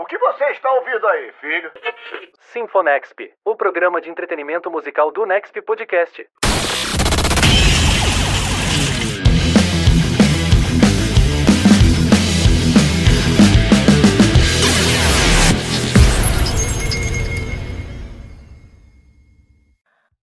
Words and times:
O 0.00 0.06
que 0.06 0.16
você 0.16 0.46
está 0.52 0.72
ouvindo 0.72 1.06
aí, 1.06 1.30
filho? 1.42 1.70
Sinfonexp, 2.40 3.34
o 3.44 3.54
programa 3.54 4.00
de 4.00 4.08
entretenimento 4.08 4.70
musical 4.70 5.12
do 5.12 5.26
Nexp 5.26 5.60
Podcast. 5.60 6.26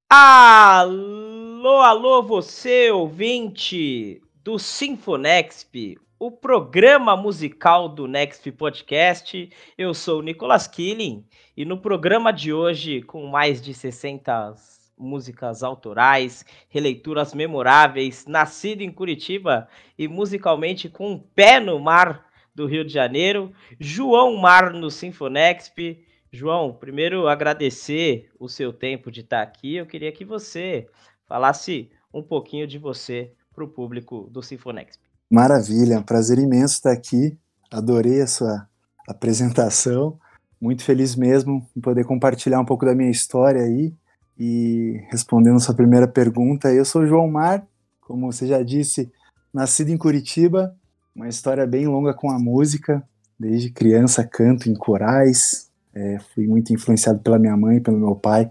Alô, 0.10 1.82
alô, 1.82 2.24
você 2.24 2.90
ouvinte 2.90 4.20
do 4.44 4.58
Sinfonexp, 4.58 6.00
o 6.20 6.32
programa 6.32 7.16
musical 7.16 7.88
do 7.88 8.08
Next 8.08 8.52
Podcast. 8.52 9.50
Eu 9.78 9.94
sou 9.94 10.20
o 10.20 10.24
Nicolas 10.24 10.68
Killing 10.68 11.24
e 11.56 11.64
no 11.64 11.78
programa 11.78 12.32
de 12.32 12.52
hoje, 12.52 13.02
com 13.04 13.28
mais 13.28 13.62
de 13.62 13.74
60 13.74 14.56
músicas 14.98 15.62
autorais, 15.62 16.44
releituras 16.70 17.36
memoráveis, 17.36 18.26
nascido 18.26 18.82
em 18.82 18.92
Curitiba 18.92 19.68
e 19.98 20.08
musicalmente 20.08 20.90
com 20.90 21.12
um 21.12 21.20
pé 21.20 21.60
no 21.60 21.80
mar 21.80 22.26
do 22.56 22.66
Rio 22.66 22.84
de 22.84 22.92
Janeiro, 22.92 23.54
João 23.80 24.36
Mar 24.38 24.74
no 24.74 24.90
Sinfonexp. 24.90 26.04
João, 26.32 26.74
primeiro 26.74 27.28
agradecer 27.28 28.30
o 28.40 28.50
seu 28.50 28.74
tempo 28.74 29.12
de 29.12 29.22
estar 29.22 29.44
aqui. 29.44 29.76
Eu 29.76 29.86
queria 29.86 30.12
que 30.12 30.26
você 30.26 30.88
falasse 31.28 31.92
um 32.12 32.24
pouquinho 32.24 32.66
de 32.66 32.80
você 32.80 33.32
para 33.54 33.64
o 33.64 33.68
público 33.68 34.28
do 34.32 34.42
Sinfonexp. 34.42 35.07
Maravilha, 35.30 35.96
é 35.96 36.00
um 36.00 36.04
prazer 36.04 36.40
imenso 36.40 36.76
estar 36.76 36.92
aqui. 36.92 37.38
Adorei 37.70 38.22
a 38.22 38.28
sua 38.28 38.68
apresentação. 39.08 40.18
Muito 40.60 40.84
feliz 40.84 41.16
mesmo 41.16 41.68
em 41.76 41.82
poder 41.82 42.06
compartilhar 42.06 42.62
um 42.62 42.66
pouco 42.66 42.86
da 42.86 42.96
minha 42.96 43.12
história 43.12 43.62
aí. 43.62 43.94
E 44.40 45.02
respondendo 45.10 45.58
a 45.58 45.60
sua 45.60 45.76
primeira 45.76 46.08
pergunta, 46.08 46.72
eu 46.72 46.86
sou 46.86 47.06
João 47.06 47.30
Mar, 47.30 47.66
como 48.00 48.32
você 48.32 48.48
já 48.48 48.64
disse, 48.64 49.12
nascido 49.54 49.90
em 49.90 49.98
Curitiba, 49.98 50.76
uma 51.14 51.28
história 51.28 51.68
bem 51.68 51.88
longa 51.88 52.14
com 52.14 52.32
a 52.32 52.40
música. 52.40 53.04
Desde 53.38 53.70
criança 53.70 54.24
canto 54.24 54.70
em 54.70 54.74
corais, 54.74 55.70
é, 55.94 56.20
fui 56.34 56.48
muito 56.48 56.74
influenciado 56.74 57.20
pela 57.20 57.38
minha 57.38 57.56
mãe, 57.58 57.82
pelo 57.82 58.00
meu 58.00 58.16
pai, 58.16 58.50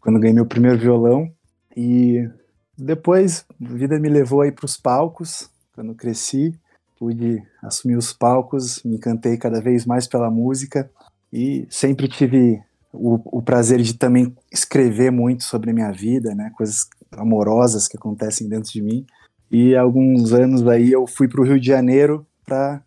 quando 0.00 0.20
ganhei 0.20 0.34
meu 0.34 0.46
primeiro 0.46 0.78
violão. 0.78 1.32
E 1.76 2.28
depois 2.76 3.44
a 3.48 3.74
vida 3.74 3.98
me 3.98 4.08
levou 4.08 4.42
aí 4.42 4.52
para 4.52 4.66
os 4.66 4.76
palcos, 4.76 5.51
quando 5.74 5.94
cresci, 5.94 6.54
pude 6.98 7.42
assumir 7.62 7.96
os 7.96 8.12
palcos, 8.12 8.82
me 8.84 8.96
encantei 8.96 9.36
cada 9.36 9.60
vez 9.60 9.84
mais 9.84 10.06
pela 10.06 10.30
música 10.30 10.90
e 11.32 11.66
sempre 11.70 12.08
tive 12.08 12.62
o, 12.92 13.38
o 13.38 13.42
prazer 13.42 13.80
de 13.80 13.94
também 13.94 14.36
escrever 14.50 15.10
muito 15.10 15.44
sobre 15.44 15.70
a 15.70 15.74
minha 15.74 15.90
vida, 15.90 16.34
né, 16.34 16.52
coisas 16.56 16.88
amorosas 17.12 17.88
que 17.88 17.96
acontecem 17.96 18.48
dentro 18.48 18.70
de 18.70 18.82
mim. 18.82 19.06
E 19.50 19.74
alguns 19.74 20.32
anos 20.32 20.66
aí 20.66 20.92
eu 20.92 21.06
fui 21.06 21.28
para 21.28 21.40
o 21.40 21.44
Rio 21.44 21.60
de 21.60 21.66
Janeiro 21.66 22.26
para 22.44 22.82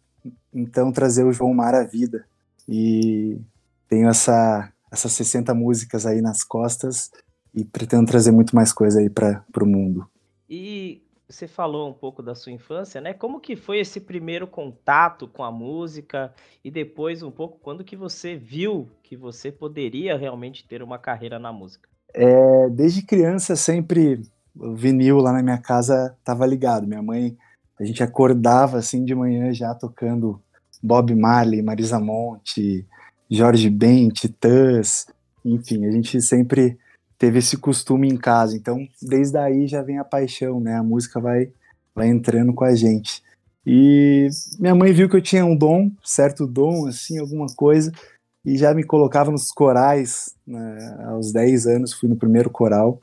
então 0.54 0.92
trazer 0.92 1.24
o 1.24 1.34
João 1.34 1.54
Mar 1.54 1.76
à 1.76 1.84
vida. 1.84 2.26
E 2.68 3.38
tenho 3.88 4.10
essa 4.10 4.72
essas 4.92 5.12
60 5.14 5.54
músicas 5.54 6.06
aí 6.06 6.22
nas 6.22 6.44
costas 6.44 7.12
e 7.54 7.66
pretendo 7.66 8.06
trazer 8.06 8.32
muito 8.32 8.56
mais 8.56 8.72
coisa 8.72 9.00
aí 9.00 9.10
para 9.10 9.44
o 9.62 9.66
mundo. 9.66 10.08
E 10.50 11.02
você 11.28 11.48
falou 11.48 11.90
um 11.90 11.94
pouco 11.94 12.22
da 12.22 12.36
sua 12.36 12.52
infância, 12.52 13.02
né? 13.02 13.14
Como 13.14 13.40
que 13.40 13.56
foi 13.56 13.80
esse 13.80 14.00
primeiro 14.00 14.48
contato 14.48 15.28
com 15.28 15.44
a 15.44 15.52
música 15.52 16.34
e 16.64 16.70
depois 16.70 17.24
um 17.24 17.32
pouco 17.32 17.58
quando 17.62 17.84
que 17.84 17.96
você 17.96 18.36
viu 18.36 18.90
que 19.02 19.16
você 19.16 19.52
poderia 19.52 20.18
realmente 20.18 20.68
ter 20.68 20.84
uma 20.84 21.00
carreira 21.00 21.40
na 21.40 21.52
música? 21.52 21.90
É, 22.14 22.70
desde 22.70 23.02
criança 23.02 23.56
sempre 23.56 24.22
o 24.56 24.74
vinil 24.74 25.18
lá 25.18 25.34
na 25.34 25.44
minha 25.44 25.58
casa 25.58 26.16
estava 26.18 26.46
ligado. 26.46 26.88
Minha 26.88 27.02
mãe, 27.02 27.36
a 27.80 27.84
gente 27.84 28.02
acordava 28.04 28.78
assim 28.78 29.04
de 29.04 29.14
manhã 29.14 29.54
já 29.54 29.74
tocando 29.74 30.42
Bob 30.82 31.14
Marley, 31.16 31.62
Marisa 31.62 32.00
Monte, 32.00 32.86
Jorge 33.30 33.70
Ben, 33.70 34.10
Titãs, 34.10 35.08
enfim, 35.44 35.86
a 35.86 35.92
gente 35.92 36.22
sempre 36.22 36.78
teve 37.18 37.40
esse 37.40 37.58
costume 37.58 38.08
em 38.08 38.18
casa. 38.18 38.56
Então, 38.56 38.88
desde 39.02 39.38
aí 39.38 39.68
já 39.68 39.82
vem 39.82 39.98
a 39.98 40.04
paixão, 40.04 40.60
né? 40.60 40.76
A 40.76 40.84
música 40.84 41.20
vai, 41.20 41.52
vai 41.94 42.08
entrando 42.08 42.54
com 42.54 42.64
a 42.64 42.76
gente. 42.76 43.24
E 43.66 44.30
minha 44.60 44.76
mãe 44.76 44.94
viu 44.94 45.10
que 45.10 45.16
eu 45.16 45.22
tinha 45.22 45.46
um 45.46 45.56
dom, 45.56 45.90
certo 46.04 46.46
dom, 46.46 46.88
assim, 46.88 47.18
alguma 47.18 47.48
coisa, 47.56 47.92
e 48.46 48.58
já 48.58 48.74
me 48.74 48.84
colocava 48.84 49.32
nos 49.32 49.52
corais. 49.52 50.36
Né? 50.46 50.98
Aos 51.08 51.32
10 51.32 51.66
anos 51.68 51.94
fui 51.94 52.08
no 52.08 52.16
primeiro 52.16 52.50
coral. 52.50 53.00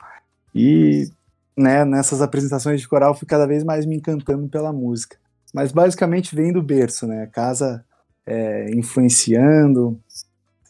E 0.55 1.09
né, 1.57 1.83
nessas 1.83 2.21
apresentações 2.21 2.81
de 2.81 2.87
coral 2.87 3.13
fui 3.13 3.27
cada 3.27 3.45
vez 3.45 3.63
mais 3.63 3.85
me 3.85 3.95
encantando 3.95 4.47
pela 4.47 4.71
música. 4.71 5.17
Mas 5.53 5.71
basicamente 5.71 6.35
vem 6.35 6.51
do 6.51 6.63
berço, 6.63 7.05
né? 7.05 7.23
A 7.23 7.27
casa 7.27 7.85
é, 8.25 8.71
influenciando, 8.71 9.99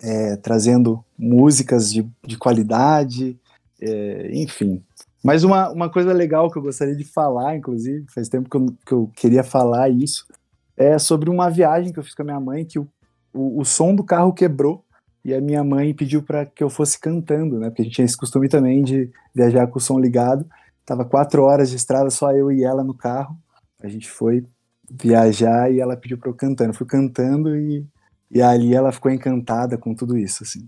é, 0.03 0.35
trazendo 0.35 1.03
músicas 1.17 1.91
de, 1.91 2.05
de 2.27 2.37
qualidade, 2.37 3.39
é, 3.81 4.29
enfim. 4.33 4.83
Mas 5.23 5.45
uma, 5.45 5.69
uma 5.71 5.89
coisa 5.89 6.11
legal 6.11 6.51
que 6.51 6.57
eu 6.57 6.61
gostaria 6.61 6.95
de 6.95 7.05
falar, 7.05 7.55
inclusive, 7.55 8.05
faz 8.13 8.27
tempo 8.27 8.49
que 8.49 8.57
eu, 8.57 8.65
que 8.85 8.91
eu 8.91 9.11
queria 9.15 9.43
falar 9.43 9.89
isso, 9.89 10.27
é 10.75 10.99
sobre 10.99 11.29
uma 11.29 11.49
viagem 11.49 11.93
que 11.93 11.99
eu 11.99 12.03
fiz 12.03 12.13
com 12.13 12.23
a 12.23 12.25
minha 12.25 12.39
mãe, 12.39 12.65
que 12.65 12.77
o, 12.77 12.87
o, 13.33 13.61
o 13.61 13.65
som 13.65 13.95
do 13.95 14.03
carro 14.03 14.33
quebrou 14.33 14.83
e 15.23 15.33
a 15.33 15.39
minha 15.39 15.63
mãe 15.63 15.93
pediu 15.93 16.21
para 16.21 16.45
que 16.45 16.61
eu 16.61 16.69
fosse 16.69 16.99
cantando, 16.99 17.57
né? 17.57 17.69
Porque 17.69 17.83
a 17.83 17.85
gente 17.85 17.95
tinha 17.95 18.05
esse 18.05 18.17
costume 18.17 18.49
também 18.49 18.83
de 18.83 19.09
viajar 19.33 19.67
com 19.67 19.77
o 19.77 19.81
som 19.81 19.97
ligado. 19.97 20.45
Tava 20.85 21.05
quatro 21.05 21.43
horas 21.43 21.69
de 21.69 21.77
estrada, 21.77 22.09
só 22.09 22.33
eu 22.33 22.51
e 22.51 22.61
ela 22.61 22.83
no 22.83 22.93
carro. 22.93 23.37
A 23.81 23.87
gente 23.87 24.09
foi 24.09 24.45
viajar 24.91 25.71
e 25.71 25.79
ela 25.79 25.95
pediu 25.95 26.17
para 26.17 26.29
eu 26.29 26.33
cantando. 26.33 26.71
Eu 26.71 26.75
fui 26.75 26.85
cantando 26.85 27.55
e 27.55 27.87
e 28.29 28.41
ali 28.41 28.73
ela 28.73 28.91
ficou 28.91 29.11
encantada 29.11 29.77
com 29.77 29.93
tudo 29.93 30.17
isso, 30.17 30.43
assim. 30.43 30.67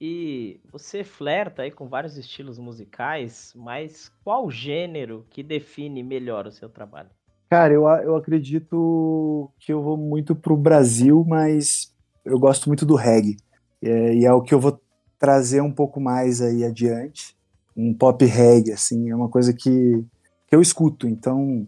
E 0.00 0.60
você 0.70 1.04
flerta 1.04 1.62
aí 1.62 1.70
com 1.70 1.88
vários 1.88 2.16
estilos 2.16 2.58
musicais, 2.58 3.52
mas 3.56 4.10
qual 4.22 4.50
gênero 4.50 5.24
que 5.30 5.42
define 5.42 6.02
melhor 6.02 6.46
o 6.46 6.52
seu 6.52 6.68
trabalho? 6.68 7.08
Cara, 7.48 7.72
eu, 7.72 7.86
eu 7.86 8.16
acredito 8.16 9.50
que 9.58 9.72
eu 9.72 9.82
vou 9.82 9.96
muito 9.96 10.34
pro 10.34 10.56
Brasil, 10.56 11.24
mas 11.26 11.94
eu 12.24 12.38
gosto 12.38 12.68
muito 12.68 12.84
do 12.84 12.96
reggae. 12.96 13.36
É, 13.82 14.14
e 14.14 14.24
é 14.24 14.32
o 14.32 14.42
que 14.42 14.52
eu 14.52 14.60
vou 14.60 14.80
trazer 15.18 15.60
um 15.60 15.70
pouco 15.70 16.00
mais 16.00 16.42
aí 16.42 16.64
adiante. 16.64 17.36
Um 17.76 17.94
pop 17.94 18.24
reggae, 18.24 18.72
assim, 18.72 19.10
é 19.10 19.16
uma 19.16 19.28
coisa 19.28 19.52
que, 19.52 20.04
que 20.46 20.54
eu 20.54 20.60
escuto. 20.60 21.06
Então, 21.08 21.66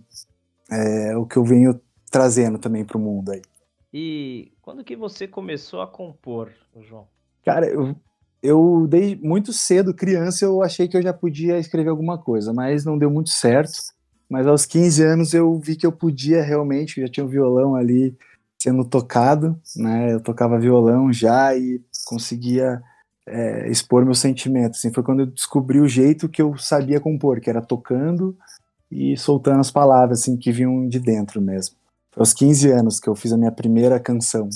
é 0.70 1.16
o 1.16 1.24
que 1.24 1.36
eu 1.36 1.44
venho 1.44 1.80
trazendo 2.10 2.58
também 2.58 2.84
pro 2.84 2.98
mundo 2.98 3.30
aí. 3.30 3.42
E 3.92 4.52
quando 4.66 4.82
que 4.82 4.96
você 4.96 5.28
começou 5.28 5.80
a 5.80 5.86
compor, 5.86 6.50
João? 6.80 7.06
Cara, 7.44 7.68
eu, 7.68 7.94
eu 8.42 8.84
desde 8.88 9.16
muito 9.24 9.52
cedo, 9.52 9.94
criança, 9.94 10.44
eu 10.44 10.60
achei 10.60 10.88
que 10.88 10.96
eu 10.96 11.02
já 11.02 11.12
podia 11.12 11.56
escrever 11.56 11.88
alguma 11.88 12.18
coisa, 12.18 12.52
mas 12.52 12.84
não 12.84 12.98
deu 12.98 13.08
muito 13.08 13.30
certo. 13.30 13.78
Mas 14.28 14.44
aos 14.44 14.66
15 14.66 15.04
anos 15.04 15.32
eu 15.32 15.56
vi 15.60 15.76
que 15.76 15.86
eu 15.86 15.92
podia 15.92 16.42
realmente, 16.42 17.00
já 17.00 17.06
tinha 17.06 17.24
um 17.24 17.28
violão 17.28 17.76
ali 17.76 18.18
sendo 18.60 18.84
tocado, 18.84 19.56
né? 19.76 20.12
Eu 20.12 20.20
tocava 20.20 20.58
violão 20.58 21.12
já 21.12 21.56
e 21.56 21.80
conseguia 22.04 22.82
é, 23.24 23.70
expor 23.70 24.04
meus 24.04 24.18
sentimentos. 24.18 24.80
Assim, 24.80 24.92
foi 24.92 25.04
quando 25.04 25.20
eu 25.20 25.26
descobri 25.26 25.78
o 25.78 25.88
jeito 25.88 26.28
que 26.28 26.42
eu 26.42 26.56
sabia 26.58 26.98
compor, 26.98 27.40
que 27.40 27.48
era 27.48 27.62
tocando 27.62 28.36
e 28.90 29.16
soltando 29.16 29.60
as 29.60 29.70
palavras 29.70 30.22
assim 30.22 30.36
que 30.36 30.50
vinham 30.50 30.88
de 30.88 30.98
dentro 30.98 31.40
mesmo 31.40 31.76
aos 32.16 32.32
15 32.32 32.70
anos 32.70 32.98
que 32.98 33.08
eu 33.08 33.14
fiz 33.14 33.32
a 33.32 33.36
minha 33.36 33.52
primeira 33.52 34.00
canção. 34.00 34.48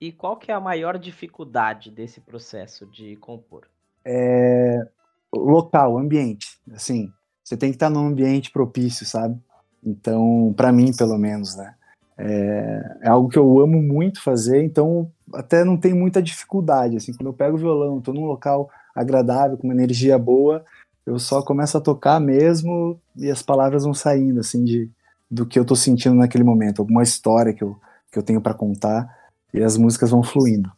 E 0.00 0.12
qual 0.12 0.36
que 0.36 0.50
é 0.50 0.54
a 0.54 0.60
maior 0.60 0.98
dificuldade 0.98 1.90
desse 1.90 2.20
processo 2.20 2.86
de 2.86 3.16
compor? 3.16 3.66
É 4.04 4.86
local, 5.34 5.98
ambiente. 5.98 6.58
Assim, 6.72 7.10
você 7.42 7.56
tem 7.56 7.70
que 7.70 7.76
estar 7.76 7.90
num 7.90 8.06
ambiente 8.06 8.50
propício, 8.50 9.06
sabe? 9.06 9.38
Então, 9.82 10.52
para 10.56 10.72
mim, 10.72 10.92
pelo 10.94 11.18
menos, 11.18 11.56
né? 11.56 11.74
É, 12.16 12.98
é, 13.02 13.08
algo 13.08 13.28
que 13.28 13.38
eu 13.38 13.58
amo 13.58 13.82
muito 13.82 14.22
fazer, 14.22 14.62
então 14.62 15.10
até 15.32 15.64
não 15.64 15.76
tem 15.76 15.92
muita 15.92 16.22
dificuldade. 16.22 16.96
Assim, 16.96 17.12
quando 17.12 17.26
eu 17.26 17.32
pego 17.32 17.56
o 17.56 17.60
violão, 17.60 17.98
estou 17.98 18.14
num 18.14 18.26
local 18.26 18.70
agradável, 18.94 19.56
com 19.56 19.66
uma 19.66 19.74
energia 19.74 20.16
boa, 20.18 20.64
eu 21.04 21.18
só 21.18 21.42
começo 21.42 21.76
a 21.76 21.80
tocar 21.80 22.20
mesmo 22.20 23.00
e 23.16 23.30
as 23.30 23.42
palavras 23.42 23.84
vão 23.84 23.92
saindo, 23.92 24.40
assim, 24.40 24.64
de, 24.64 24.90
do 25.34 25.46
que 25.46 25.58
eu 25.58 25.64
tô 25.64 25.74
sentindo 25.74 26.14
naquele 26.14 26.44
momento, 26.44 26.80
alguma 26.80 27.02
história 27.02 27.52
que 27.52 27.62
eu, 27.62 27.76
que 28.10 28.18
eu 28.18 28.22
tenho 28.22 28.40
para 28.40 28.54
contar 28.54 29.08
e 29.52 29.62
as 29.62 29.76
músicas 29.76 30.10
vão 30.10 30.22
fluindo. 30.22 30.70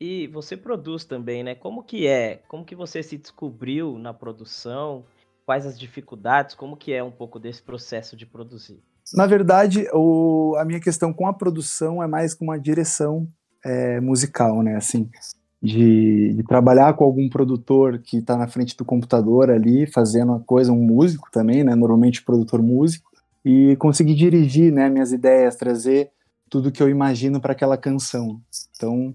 E 0.00 0.26
você 0.28 0.56
produz 0.56 1.04
também, 1.04 1.42
né? 1.42 1.54
Como 1.54 1.82
que 1.82 2.06
é? 2.06 2.40
Como 2.48 2.64
que 2.64 2.74
você 2.74 3.02
se 3.02 3.18
descobriu 3.18 3.98
na 3.98 4.14
produção? 4.14 5.04
Quais 5.44 5.66
as 5.66 5.78
dificuldades? 5.78 6.54
Como 6.54 6.76
que 6.76 6.92
é 6.92 7.02
um 7.02 7.10
pouco 7.10 7.38
desse 7.38 7.62
processo 7.62 8.16
de 8.16 8.24
produzir? 8.24 8.80
Na 9.12 9.26
verdade, 9.26 9.86
o, 9.92 10.54
a 10.56 10.64
minha 10.64 10.80
questão 10.80 11.12
com 11.12 11.26
a 11.26 11.32
produção 11.32 12.02
é 12.02 12.06
mais 12.06 12.32
com 12.32 12.44
uma 12.44 12.58
direção 12.58 13.26
é, 13.64 14.00
musical, 14.00 14.62
né? 14.62 14.76
Assim, 14.76 15.10
de, 15.62 16.32
de, 16.34 16.42
trabalhar 16.44 16.94
com 16.94 17.04
algum 17.04 17.28
produtor 17.28 17.98
que 17.98 18.18
está 18.18 18.36
na 18.36 18.48
frente 18.48 18.76
do 18.76 18.84
computador 18.84 19.50
ali, 19.50 19.86
fazendo 19.86 20.32
a 20.32 20.40
coisa, 20.40 20.72
um 20.72 20.82
músico 20.82 21.28
também, 21.30 21.62
né? 21.62 21.74
Normalmente 21.74 22.22
produtor 22.22 22.62
músico, 22.62 23.09
e 23.44 23.76
conseguir 23.76 24.14
dirigir, 24.14 24.72
né? 24.72 24.88
Minhas 24.88 25.12
ideias, 25.12 25.56
trazer 25.56 26.10
tudo 26.48 26.72
que 26.72 26.82
eu 26.82 26.88
imagino 26.88 27.40
para 27.40 27.52
aquela 27.52 27.76
canção. 27.76 28.40
Então, 28.76 29.14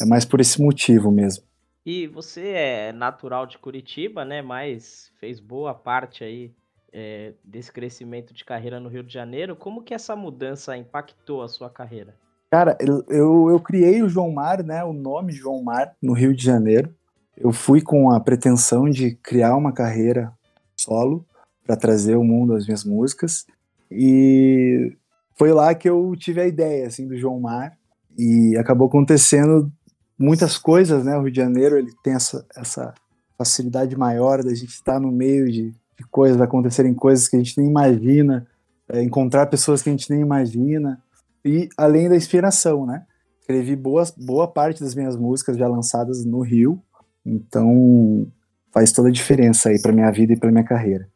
é 0.00 0.04
mais 0.04 0.24
por 0.24 0.40
esse 0.40 0.60
motivo 0.60 1.10
mesmo. 1.10 1.44
E 1.84 2.06
você 2.06 2.48
é 2.48 2.92
natural 2.92 3.46
de 3.46 3.58
Curitiba, 3.58 4.24
né? 4.24 4.42
Mas 4.42 5.10
fez 5.20 5.38
boa 5.38 5.74
parte 5.74 6.24
aí 6.24 6.52
é, 6.92 7.34
desse 7.44 7.70
crescimento 7.70 8.32
de 8.32 8.44
carreira 8.44 8.80
no 8.80 8.88
Rio 8.88 9.02
de 9.02 9.12
Janeiro. 9.12 9.54
Como 9.54 9.82
que 9.82 9.94
essa 9.94 10.16
mudança 10.16 10.76
impactou 10.76 11.42
a 11.42 11.48
sua 11.48 11.70
carreira? 11.70 12.14
Cara, 12.50 12.76
eu, 12.80 13.04
eu, 13.08 13.50
eu 13.50 13.60
criei 13.60 14.02
o 14.02 14.08
João 14.08 14.32
Mar, 14.32 14.62
né? 14.62 14.82
O 14.82 14.92
nome 14.92 15.32
João 15.32 15.62
Mar 15.62 15.94
no 16.02 16.12
Rio 16.12 16.34
de 16.34 16.42
Janeiro. 16.42 16.94
Eu 17.36 17.52
fui 17.52 17.82
com 17.82 18.10
a 18.10 18.18
pretensão 18.18 18.88
de 18.88 19.14
criar 19.16 19.56
uma 19.56 19.72
carreira 19.72 20.32
solo 20.74 21.26
para 21.64 21.76
trazer 21.76 22.16
o 22.16 22.24
mundo 22.24 22.54
às 22.54 22.64
minhas 22.64 22.84
músicas. 22.84 23.46
E 23.90 24.96
foi 25.36 25.52
lá 25.52 25.74
que 25.74 25.88
eu 25.88 26.14
tive 26.16 26.40
a 26.40 26.46
ideia 26.46 26.86
assim 26.86 27.06
do 27.06 27.16
João 27.16 27.40
Mar 27.40 27.76
e 28.18 28.56
acabou 28.56 28.88
acontecendo 28.88 29.70
muitas 30.18 30.56
coisas, 30.56 31.04
né? 31.04 31.16
O 31.16 31.22
Rio 31.22 31.30
de 31.30 31.36
Janeiro 31.36 31.76
ele 31.76 31.92
tem 32.02 32.14
essa, 32.14 32.46
essa 32.56 32.94
facilidade 33.36 33.96
maior 33.96 34.42
da 34.42 34.54
gente 34.54 34.70
estar 34.70 34.98
no 34.98 35.12
meio 35.12 35.46
de, 35.46 35.70
de 35.70 36.04
coisas, 36.10 36.40
acontecerem 36.40 36.94
coisas 36.94 37.28
que 37.28 37.36
a 37.36 37.38
gente 37.38 37.58
nem 37.58 37.68
imagina, 37.68 38.46
é, 38.88 39.02
encontrar 39.02 39.46
pessoas 39.46 39.82
que 39.82 39.90
a 39.90 39.92
gente 39.92 40.10
nem 40.10 40.20
imagina 40.20 41.02
e 41.44 41.68
além 41.76 42.08
da 42.08 42.16
inspiração, 42.16 42.86
né? 42.86 43.04
Escrevi 43.40 43.76
boa, 43.76 44.02
boa 44.16 44.48
parte 44.48 44.82
das 44.82 44.94
minhas 44.94 45.16
músicas 45.16 45.56
já 45.56 45.68
lançadas 45.68 46.24
no 46.24 46.40
Rio, 46.40 46.82
então 47.24 48.26
faz 48.72 48.90
toda 48.90 49.08
a 49.08 49.12
diferença 49.12 49.68
aí 49.68 49.80
para 49.80 49.92
minha 49.92 50.10
vida 50.10 50.32
e 50.32 50.36
para 50.36 50.50
minha 50.50 50.64
carreira. 50.64 51.08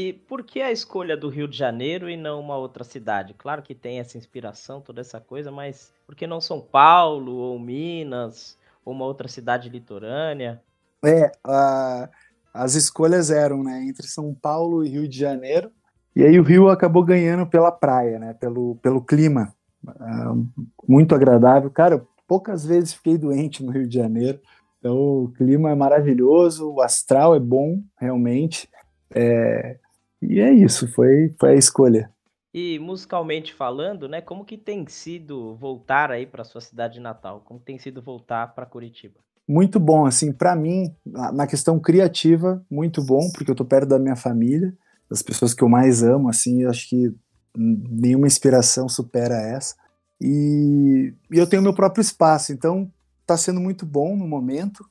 E 0.00 0.12
por 0.12 0.44
que 0.44 0.62
a 0.62 0.70
escolha 0.70 1.16
do 1.16 1.28
Rio 1.28 1.48
de 1.48 1.58
Janeiro 1.58 2.08
e 2.08 2.16
não 2.16 2.38
uma 2.38 2.56
outra 2.56 2.84
cidade? 2.84 3.34
Claro 3.36 3.62
que 3.62 3.74
tem 3.74 3.98
essa 3.98 4.16
inspiração, 4.16 4.80
toda 4.80 5.00
essa 5.00 5.20
coisa, 5.20 5.50
mas 5.50 5.92
por 6.06 6.14
que 6.14 6.24
não 6.24 6.40
São 6.40 6.60
Paulo 6.60 7.34
ou 7.34 7.58
Minas 7.58 8.56
ou 8.84 8.94
uma 8.94 9.04
outra 9.04 9.26
cidade 9.26 9.68
litorânea? 9.68 10.62
É, 11.04 11.32
a, 11.42 12.08
as 12.54 12.76
escolhas 12.76 13.28
eram, 13.32 13.64
né, 13.64 13.82
entre 13.88 14.06
São 14.06 14.32
Paulo 14.32 14.84
e 14.84 14.88
Rio 14.88 15.08
de 15.08 15.18
Janeiro. 15.18 15.72
E 16.14 16.22
aí 16.22 16.38
o 16.38 16.44
Rio 16.44 16.68
acabou 16.68 17.04
ganhando 17.04 17.44
pela 17.44 17.72
praia, 17.72 18.20
né, 18.20 18.34
pelo, 18.34 18.76
pelo 18.76 19.02
clima. 19.02 19.52
Uh, 19.84 20.46
muito 20.88 21.12
agradável. 21.12 21.72
Cara, 21.72 22.06
poucas 22.28 22.64
vezes 22.64 22.92
fiquei 22.92 23.18
doente 23.18 23.64
no 23.64 23.72
Rio 23.72 23.88
de 23.88 23.96
Janeiro. 23.96 24.38
Então 24.78 25.24
o 25.24 25.32
clima 25.32 25.72
é 25.72 25.74
maravilhoso, 25.74 26.72
o 26.72 26.80
astral 26.80 27.34
é 27.34 27.40
bom, 27.40 27.82
realmente. 27.98 28.68
É, 29.12 29.76
e 30.20 30.40
é 30.40 30.52
isso, 30.52 30.88
foi, 30.88 31.34
foi 31.38 31.50
a 31.52 31.54
escolha. 31.54 32.10
E 32.52 32.78
musicalmente 32.78 33.52
falando, 33.54 34.08
né, 34.08 34.20
como 34.20 34.44
que 34.44 34.56
tem 34.56 34.86
sido 34.86 35.54
voltar 35.56 36.10
aí 36.10 36.26
para 36.26 36.44
sua 36.44 36.60
cidade 36.60 36.98
natal? 36.98 37.42
Como 37.44 37.60
tem 37.60 37.78
sido 37.78 38.02
voltar 38.02 38.54
para 38.54 38.66
Curitiba? 38.66 39.20
Muito 39.46 39.78
bom, 39.78 40.04
assim, 40.04 40.32
para 40.32 40.54
mim, 40.54 40.94
na 41.06 41.46
questão 41.46 41.78
criativa, 41.78 42.62
muito 42.70 43.02
bom, 43.02 43.30
porque 43.32 43.50
eu 43.50 43.54
tô 43.54 43.64
perto 43.64 43.88
da 43.88 43.98
minha 43.98 44.16
família, 44.16 44.76
das 45.08 45.22
pessoas 45.22 45.54
que 45.54 45.62
eu 45.62 45.68
mais 45.68 46.02
amo, 46.02 46.28
assim, 46.28 46.62
eu 46.62 46.70
acho 46.70 46.88
que 46.88 47.14
nenhuma 47.56 48.26
inspiração 48.26 48.88
supera 48.88 49.34
essa. 49.34 49.74
E, 50.20 51.14
e 51.30 51.38
eu 51.38 51.46
tenho 51.46 51.62
meu 51.62 51.74
próprio 51.74 52.02
espaço, 52.02 52.52
então 52.52 52.90
tá 53.26 53.36
sendo 53.36 53.60
muito 53.60 53.86
bom 53.86 54.16
no 54.16 54.26
momento. 54.26 54.84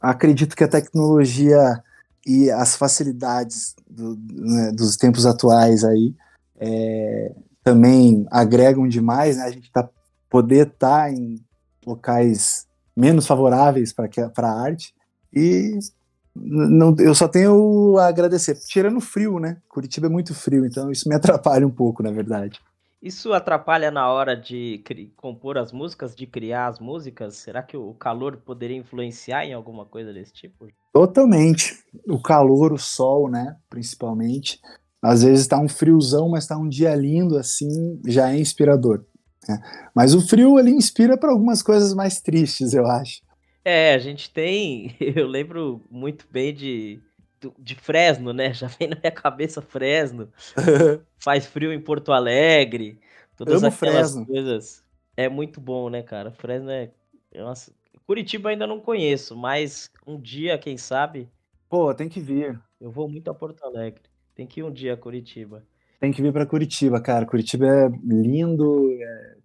Acredito 0.00 0.54
que 0.54 0.64
a 0.64 0.68
tecnologia 0.68 1.82
e 2.26 2.50
as 2.50 2.74
facilidades 2.74 3.74
do, 3.88 4.18
né, 4.32 4.72
dos 4.72 4.96
tempos 4.96 5.24
atuais 5.24 5.84
aí 5.84 6.12
é, 6.58 7.32
também 7.62 8.26
agregam 8.30 8.88
demais, 8.88 9.36
né? 9.36 9.44
A 9.44 9.50
gente 9.50 9.70
tá 9.70 9.88
poder 10.28 10.66
estar 10.66 11.04
tá 11.04 11.10
em 11.10 11.40
locais 11.86 12.66
menos 12.96 13.26
favoráveis 13.26 13.92
para 13.92 14.08
a 14.48 14.60
arte 14.60 14.92
e 15.32 15.78
não, 16.34 16.94
eu 16.98 17.14
só 17.14 17.28
tenho 17.28 17.96
a 17.98 18.08
agradecer. 18.08 18.54
Tirando 18.66 19.00
frio, 19.00 19.38
né? 19.38 19.56
Curitiba 19.68 20.06
é 20.06 20.10
muito 20.10 20.34
frio, 20.34 20.66
então 20.66 20.90
isso 20.90 21.08
me 21.08 21.14
atrapalha 21.16 21.66
um 21.66 21.70
pouco, 21.70 22.02
na 22.02 22.10
verdade. 22.10 22.60
Isso 23.06 23.32
atrapalha 23.32 23.88
na 23.88 24.10
hora 24.10 24.36
de 24.36 24.82
compor 25.14 25.58
as 25.58 25.70
músicas, 25.70 26.12
de 26.12 26.26
criar 26.26 26.66
as 26.66 26.80
músicas? 26.80 27.36
Será 27.36 27.62
que 27.62 27.76
o 27.76 27.94
calor 27.94 28.38
poderia 28.38 28.76
influenciar 28.76 29.46
em 29.46 29.52
alguma 29.52 29.86
coisa 29.86 30.12
desse 30.12 30.32
tipo? 30.32 30.66
Totalmente. 30.92 31.78
O 32.08 32.20
calor, 32.20 32.72
o 32.72 32.78
sol, 32.78 33.30
né? 33.30 33.54
Principalmente. 33.70 34.60
Às 35.00 35.22
vezes 35.22 35.46
tá 35.46 35.56
um 35.60 35.68
friozão, 35.68 36.30
mas 36.30 36.48
tá 36.48 36.58
um 36.58 36.68
dia 36.68 36.96
lindo 36.96 37.38
assim, 37.38 38.00
já 38.04 38.32
é 38.32 38.40
inspirador. 38.40 39.04
Né? 39.48 39.56
Mas 39.94 40.12
o 40.12 40.20
frio 40.20 40.58
ele 40.58 40.72
inspira 40.72 41.16
para 41.16 41.30
algumas 41.30 41.62
coisas 41.62 41.94
mais 41.94 42.20
tristes, 42.20 42.72
eu 42.74 42.88
acho. 42.88 43.22
É, 43.64 43.94
a 43.94 43.98
gente 43.98 44.28
tem. 44.30 44.96
Eu 44.98 45.28
lembro 45.28 45.80
muito 45.88 46.26
bem 46.28 46.52
de 46.52 46.98
de 47.58 47.74
Fresno, 47.74 48.32
né? 48.32 48.52
Já 48.54 48.66
vem 48.66 48.88
na 48.88 48.96
minha 48.96 49.12
cabeça 49.12 49.60
Fresno. 49.60 50.28
Faz 51.18 51.46
frio 51.46 51.72
em 51.72 51.80
Porto 51.80 52.12
Alegre. 52.12 52.98
Todas 53.36 53.62
Amo 53.62 53.72
aquelas 53.72 54.12
Fresno. 54.12 54.26
coisas. 54.26 54.84
É 55.16 55.28
muito 55.28 55.60
bom, 55.60 55.88
né, 55.88 56.02
cara? 56.02 56.30
Fresno 56.30 56.70
é. 56.70 56.90
Nossa. 57.34 57.72
Curitiba 58.06 58.50
ainda 58.50 58.66
não 58.66 58.80
conheço, 58.80 59.36
mas 59.36 59.90
um 60.06 60.20
dia, 60.20 60.56
quem 60.58 60.76
sabe. 60.76 61.28
Pô, 61.68 61.92
tem 61.92 62.08
que 62.08 62.20
vir. 62.20 62.58
Eu 62.80 62.90
vou 62.90 63.08
muito 63.08 63.28
a 63.30 63.34
Porto 63.34 63.64
Alegre. 63.64 64.02
Tem 64.34 64.46
que 64.46 64.60
ir 64.60 64.62
um 64.62 64.70
dia 64.70 64.94
a 64.94 64.96
Curitiba. 64.96 65.64
Tem 65.98 66.12
que 66.12 66.22
vir 66.22 66.32
para 66.32 66.46
Curitiba, 66.46 67.00
cara. 67.00 67.26
Curitiba 67.26 67.66
é 67.66 67.88
lindo, 68.04 68.92
é... 69.00 69.36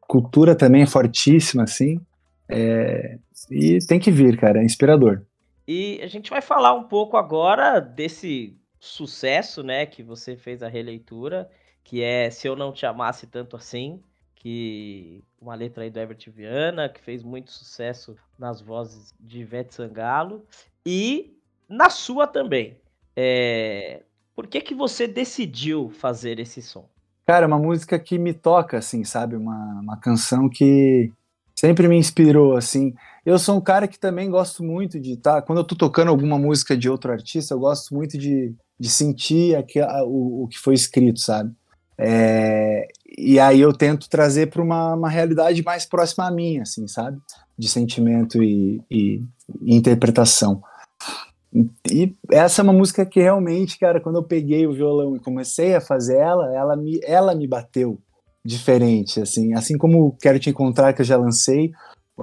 cultura 0.00 0.54
também 0.54 0.82
é 0.82 0.86
fortíssima, 0.86 1.62
assim. 1.62 2.00
É... 2.48 3.18
E 3.50 3.78
tem 3.86 3.98
que 3.98 4.10
vir, 4.10 4.36
cara. 4.36 4.60
É 4.60 4.64
inspirador. 4.64 5.22
E 5.66 6.00
a 6.02 6.06
gente 6.06 6.30
vai 6.30 6.40
falar 6.40 6.74
um 6.74 6.84
pouco 6.84 7.16
agora 7.16 7.80
desse 7.80 8.56
sucesso, 8.80 9.62
né, 9.62 9.86
que 9.86 10.02
você 10.02 10.36
fez 10.36 10.62
a 10.62 10.68
releitura, 10.68 11.48
que 11.84 12.02
é 12.02 12.30
Se 12.30 12.48
Eu 12.48 12.56
Não 12.56 12.72
Te 12.72 12.84
Amasse 12.84 13.26
Tanto 13.26 13.56
Assim, 13.56 14.02
que 14.34 15.22
uma 15.40 15.54
letra 15.54 15.84
aí 15.84 15.90
do 15.90 16.00
Herbert 16.00 16.18
Viana, 16.28 16.88
que 16.88 17.00
fez 17.00 17.22
muito 17.22 17.52
sucesso 17.52 18.16
nas 18.36 18.60
vozes 18.60 19.14
de 19.20 19.40
Ivete 19.40 19.74
Sangalo, 19.74 20.44
e 20.84 21.36
na 21.68 21.88
sua 21.88 22.26
também. 22.26 22.76
É... 23.14 24.02
Por 24.34 24.48
que 24.48 24.60
que 24.60 24.74
você 24.74 25.06
decidiu 25.06 25.90
fazer 25.90 26.40
esse 26.40 26.60
som? 26.60 26.88
Cara, 27.24 27.46
uma 27.46 27.58
música 27.58 27.98
que 28.00 28.18
me 28.18 28.34
toca, 28.34 28.78
assim, 28.78 29.04
sabe? 29.04 29.36
Uma, 29.36 29.80
uma 29.80 29.96
canção 29.96 30.48
que 30.48 31.12
sempre 31.62 31.86
me 31.86 31.96
inspirou, 31.96 32.56
assim. 32.56 32.92
Eu 33.24 33.38
sou 33.38 33.56
um 33.56 33.60
cara 33.60 33.86
que 33.86 33.96
também 33.96 34.28
gosto 34.28 34.64
muito 34.64 34.98
de. 34.98 35.16
Tá, 35.16 35.40
quando 35.40 35.58
eu 35.58 35.64
tô 35.64 35.76
tocando 35.76 36.08
alguma 36.08 36.36
música 36.36 36.76
de 36.76 36.90
outro 36.90 37.12
artista, 37.12 37.54
eu 37.54 37.60
gosto 37.60 37.94
muito 37.94 38.18
de, 38.18 38.52
de 38.80 38.88
sentir 38.90 39.54
aqui, 39.54 39.78
a, 39.78 40.02
o, 40.02 40.42
o 40.42 40.48
que 40.48 40.58
foi 40.58 40.74
escrito, 40.74 41.20
sabe? 41.20 41.52
É, 41.96 42.88
e 43.16 43.38
aí 43.38 43.60
eu 43.60 43.72
tento 43.72 44.08
trazer 44.08 44.48
para 44.48 44.60
uma, 44.60 44.94
uma 44.94 45.08
realidade 45.08 45.62
mais 45.62 45.86
próxima 45.86 46.26
a 46.26 46.32
mim, 46.32 46.58
assim, 46.58 46.88
sabe? 46.88 47.20
De 47.56 47.68
sentimento 47.68 48.42
e, 48.42 48.82
e, 48.90 49.22
e 49.60 49.76
interpretação. 49.76 50.60
E 51.88 52.12
essa 52.28 52.60
é 52.60 52.64
uma 52.64 52.72
música 52.72 53.06
que 53.06 53.20
realmente, 53.20 53.78
cara, 53.78 54.00
quando 54.00 54.16
eu 54.16 54.24
peguei 54.24 54.66
o 54.66 54.72
violão 54.72 55.14
e 55.14 55.20
comecei 55.20 55.76
a 55.76 55.80
fazer 55.80 56.16
ela, 56.16 56.52
ela 56.56 56.76
me, 56.76 56.98
ela 57.04 57.36
me 57.36 57.46
bateu 57.46 58.00
diferente, 58.44 59.20
assim, 59.20 59.54
assim 59.54 59.78
como 59.78 60.16
Quero 60.20 60.38
Te 60.38 60.50
Encontrar, 60.50 60.92
que 60.92 61.02
eu 61.02 61.06
já 61.06 61.16
lancei, 61.16 61.72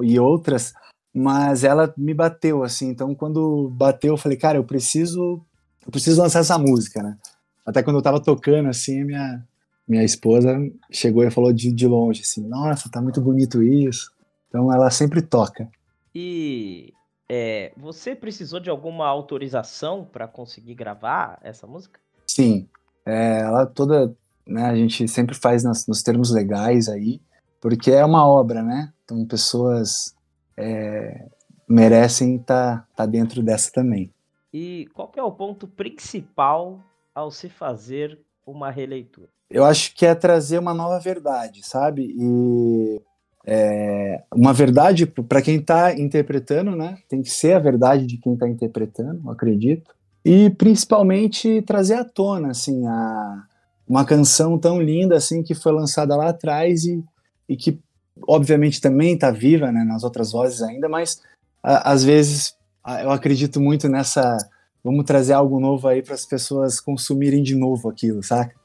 e 0.01 0.19
outras, 0.19 0.73
mas 1.13 1.63
ela 1.63 1.93
me 1.97 2.13
bateu, 2.13 2.63
assim, 2.63 2.89
então 2.89 3.15
quando 3.15 3.69
bateu 3.69 4.13
eu 4.13 4.17
falei, 4.17 4.37
cara, 4.37 4.57
eu 4.57 4.63
preciso, 4.63 5.41
eu 5.85 5.91
preciso 5.91 6.21
lançar 6.21 6.39
essa 6.39 6.57
música, 6.57 7.01
né? 7.01 7.17
Até 7.65 7.81
quando 7.81 7.97
eu 7.97 8.01
tava 8.01 8.21
tocando, 8.21 8.69
assim, 8.69 9.03
minha, 9.03 9.45
minha 9.87 10.03
esposa 10.03 10.57
chegou 10.91 11.23
e 11.23 11.31
falou 11.31 11.53
de, 11.53 11.71
de 11.71 11.87
longe, 11.87 12.21
assim, 12.21 12.47
nossa, 12.47 12.89
tá 12.91 13.01
muito 13.01 13.21
bonito 13.21 13.63
isso, 13.63 14.11
então 14.47 14.73
ela 14.73 14.89
sempre 14.91 15.21
toca. 15.21 15.69
E 16.13 16.93
é, 17.29 17.71
você 17.77 18.15
precisou 18.15 18.59
de 18.59 18.69
alguma 18.69 19.07
autorização 19.07 20.03
para 20.03 20.27
conseguir 20.27 20.75
gravar 20.75 21.39
essa 21.43 21.65
música? 21.65 21.99
Sim, 22.27 22.67
é, 23.05 23.39
ela 23.41 23.65
toda 23.65 24.15
né? 24.49 24.65
A 24.65 24.75
gente 24.75 25.07
sempre 25.07 25.35
faz 25.35 25.63
nas, 25.63 25.87
nos 25.87 26.01
termos 26.01 26.31
legais 26.31 26.89
aí, 26.89 27.21
porque 27.61 27.91
é 27.91 28.03
uma 28.03 28.27
obra, 28.27 28.61
né? 28.61 28.91
Então 29.03 29.25
pessoas 29.25 30.15
é, 30.57 31.27
merecem 31.67 32.35
estar 32.35 32.79
tá, 32.79 32.87
tá 32.95 33.05
dentro 33.05 33.41
dessa 33.43 33.71
também. 33.71 34.11
E 34.51 34.87
qual 34.93 35.11
é 35.15 35.23
o 35.23 35.31
ponto 35.31 35.67
principal 35.67 36.83
ao 37.13 37.29
se 37.29 37.49
fazer 37.49 38.19
uma 38.45 38.71
releitura? 38.71 39.29
Eu 39.49 39.63
acho 39.63 39.95
que 39.95 40.05
é 40.05 40.13
trazer 40.13 40.59
uma 40.59 40.73
nova 40.73 40.99
verdade, 40.99 41.65
sabe? 41.65 42.13
E 42.17 43.01
é, 43.45 44.23
uma 44.33 44.53
verdade 44.53 45.05
para 45.05 45.41
quem 45.41 45.57
está 45.57 45.97
interpretando, 45.97 46.75
né? 46.75 46.97
Tem 47.07 47.21
que 47.21 47.29
ser 47.29 47.53
a 47.53 47.59
verdade 47.59 48.05
de 48.05 48.17
quem 48.17 48.33
está 48.33 48.47
interpretando, 48.47 49.29
acredito. 49.29 49.93
E 50.23 50.49
principalmente 50.51 51.61
trazer 51.63 51.95
à 51.95 52.03
tona, 52.03 52.49
assim, 52.49 52.85
a, 52.85 53.43
uma 53.89 54.05
canção 54.05 54.57
tão 54.57 54.79
linda 54.79 55.17
assim 55.17 55.41
que 55.41 55.55
foi 55.55 55.71
lançada 55.71 56.15
lá 56.15 56.29
atrás 56.29 56.85
e, 56.85 57.03
e 57.47 57.57
que 57.57 57.79
obviamente 58.27 58.79
também 58.79 59.15
está 59.15 59.31
viva, 59.31 59.71
né? 59.71 59.83
Nas 59.83 60.03
outras 60.03 60.31
vozes 60.31 60.61
ainda, 60.61 60.87
mas 60.87 61.21
a, 61.63 61.91
às 61.91 62.03
vezes 62.03 62.55
a, 62.83 63.01
eu 63.01 63.09
acredito 63.09 63.59
muito 63.59 63.89
nessa 63.89 64.37
vamos 64.83 65.05
trazer 65.05 65.33
algo 65.33 65.59
novo 65.59 65.87
aí 65.87 66.03
para 66.03 66.13
as 66.13 66.25
pessoas 66.25 66.79
consumirem 66.79 67.41
de 67.41 67.55
novo 67.55 67.89
aquilo, 67.89 68.21
saca? 68.23 68.55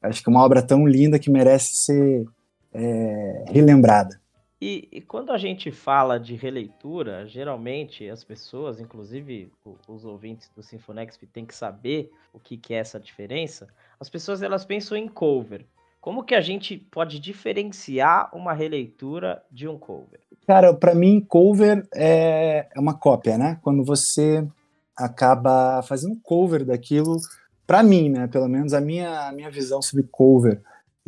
Acho 0.00 0.22
que 0.22 0.30
é 0.30 0.32
uma 0.32 0.44
obra 0.44 0.62
tão 0.62 0.86
linda 0.86 1.18
que 1.18 1.28
merece 1.28 1.74
ser 1.74 2.24
é, 2.72 3.44
relembrada. 3.48 4.20
E, 4.60 4.88
e, 4.90 5.00
quando 5.00 5.30
a 5.30 5.38
gente 5.38 5.70
fala 5.70 6.18
de 6.18 6.34
releitura, 6.34 7.26
geralmente 7.28 8.08
as 8.08 8.24
pessoas, 8.24 8.80
inclusive 8.80 9.52
os 9.86 10.04
ouvintes 10.04 10.50
do 10.54 10.64
Sinfonexp, 10.64 11.26
têm 11.26 11.46
que 11.46 11.54
saber 11.54 12.10
o 12.32 12.40
que, 12.40 12.56
que 12.56 12.74
é 12.74 12.78
essa 12.78 12.98
diferença. 12.98 13.68
As 14.00 14.10
pessoas 14.10 14.42
elas 14.42 14.64
pensam 14.64 14.96
em 14.96 15.06
cover. 15.06 15.64
Como 16.00 16.24
que 16.24 16.34
a 16.34 16.40
gente 16.40 16.76
pode 16.76 17.20
diferenciar 17.20 18.30
uma 18.34 18.52
releitura 18.52 19.42
de 19.50 19.68
um 19.68 19.78
cover? 19.78 20.20
Cara, 20.46 20.74
para 20.74 20.94
mim, 20.94 21.20
cover 21.20 21.86
é, 21.94 22.68
é 22.74 22.80
uma 22.80 22.94
cópia, 22.94 23.38
né? 23.38 23.58
Quando 23.62 23.84
você 23.84 24.44
acaba 24.96 25.82
fazendo 25.82 26.18
cover 26.20 26.64
daquilo, 26.64 27.16
para 27.64 27.82
mim, 27.82 28.08
né? 28.08 28.26
Pelo 28.26 28.48
menos 28.48 28.72
a 28.72 28.80
minha, 28.80 29.28
a 29.28 29.32
minha 29.32 29.50
visão 29.50 29.80
sobre 29.80 30.04
cover 30.10 30.60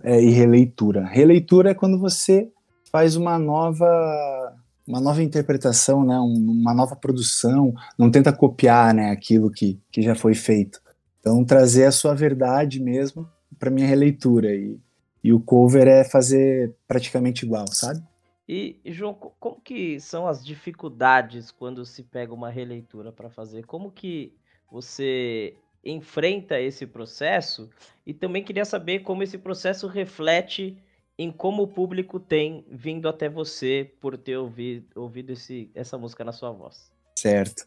é, 0.04 0.20
e 0.22 0.30
releitura. 0.30 1.04
Releitura 1.04 1.70
é 1.70 1.74
quando 1.74 1.98
você 1.98 2.48
faz 2.90 3.16
uma 3.16 3.38
nova 3.38 4.56
uma 4.86 5.00
nova 5.00 5.22
interpretação, 5.22 6.04
né, 6.04 6.18
uma 6.18 6.74
nova 6.74 6.96
produção, 6.96 7.72
não 7.96 8.10
tenta 8.10 8.32
copiar, 8.32 8.92
né, 8.92 9.10
aquilo 9.12 9.48
que, 9.48 9.78
que 9.92 10.02
já 10.02 10.16
foi 10.16 10.34
feito. 10.34 10.82
Então 11.20 11.44
trazer 11.44 11.84
a 11.84 11.92
sua 11.92 12.12
verdade 12.12 12.80
mesmo 12.80 13.30
para 13.58 13.70
minha 13.70 13.86
releitura 13.86 14.52
e, 14.52 14.78
e 15.22 15.32
o 15.32 15.38
cover 15.38 15.86
é 15.86 16.02
fazer 16.02 16.74
praticamente 16.88 17.44
igual, 17.44 17.66
sabe? 17.68 18.02
E 18.48 18.80
João, 18.86 19.14
como 19.14 19.60
que 19.60 20.00
são 20.00 20.26
as 20.26 20.44
dificuldades 20.44 21.52
quando 21.52 21.84
se 21.84 22.02
pega 22.02 22.34
uma 22.34 22.50
releitura 22.50 23.12
para 23.12 23.30
fazer? 23.30 23.64
Como 23.64 23.92
que 23.92 24.34
você 24.68 25.54
enfrenta 25.84 26.60
esse 26.60 26.84
processo? 26.84 27.70
E 28.04 28.12
também 28.12 28.42
queria 28.42 28.64
saber 28.64 29.00
como 29.00 29.22
esse 29.22 29.38
processo 29.38 29.86
reflete 29.86 30.76
em 31.22 31.30
como 31.30 31.64
o 31.64 31.68
público 31.68 32.18
tem 32.18 32.64
vindo 32.70 33.06
até 33.06 33.28
você 33.28 33.92
por 34.00 34.16
ter 34.16 34.38
ouvido, 34.38 34.86
ouvido 34.94 35.32
esse, 35.32 35.70
essa 35.74 35.98
música 35.98 36.24
na 36.24 36.32
sua 36.32 36.50
voz. 36.50 36.90
Certo. 37.14 37.66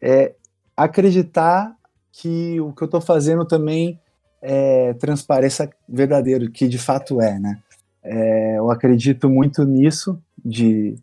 É, 0.00 0.36
acreditar 0.76 1.76
que 2.12 2.60
o 2.60 2.72
que 2.72 2.84
eu 2.84 2.86
estou 2.86 3.00
fazendo 3.00 3.44
também 3.44 4.00
é, 4.40 4.94
transpareça 4.94 5.68
verdadeiro, 5.88 6.48
que 6.52 6.68
de 6.68 6.78
fato 6.78 7.20
é, 7.20 7.36
né? 7.36 7.60
É, 8.00 8.58
eu 8.58 8.70
acredito 8.70 9.28
muito 9.28 9.64
nisso, 9.64 10.22
de, 10.44 10.94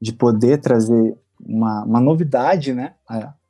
de 0.00 0.12
poder 0.12 0.60
trazer 0.60 1.16
uma, 1.44 1.82
uma 1.82 2.00
novidade, 2.00 2.72
né? 2.72 2.94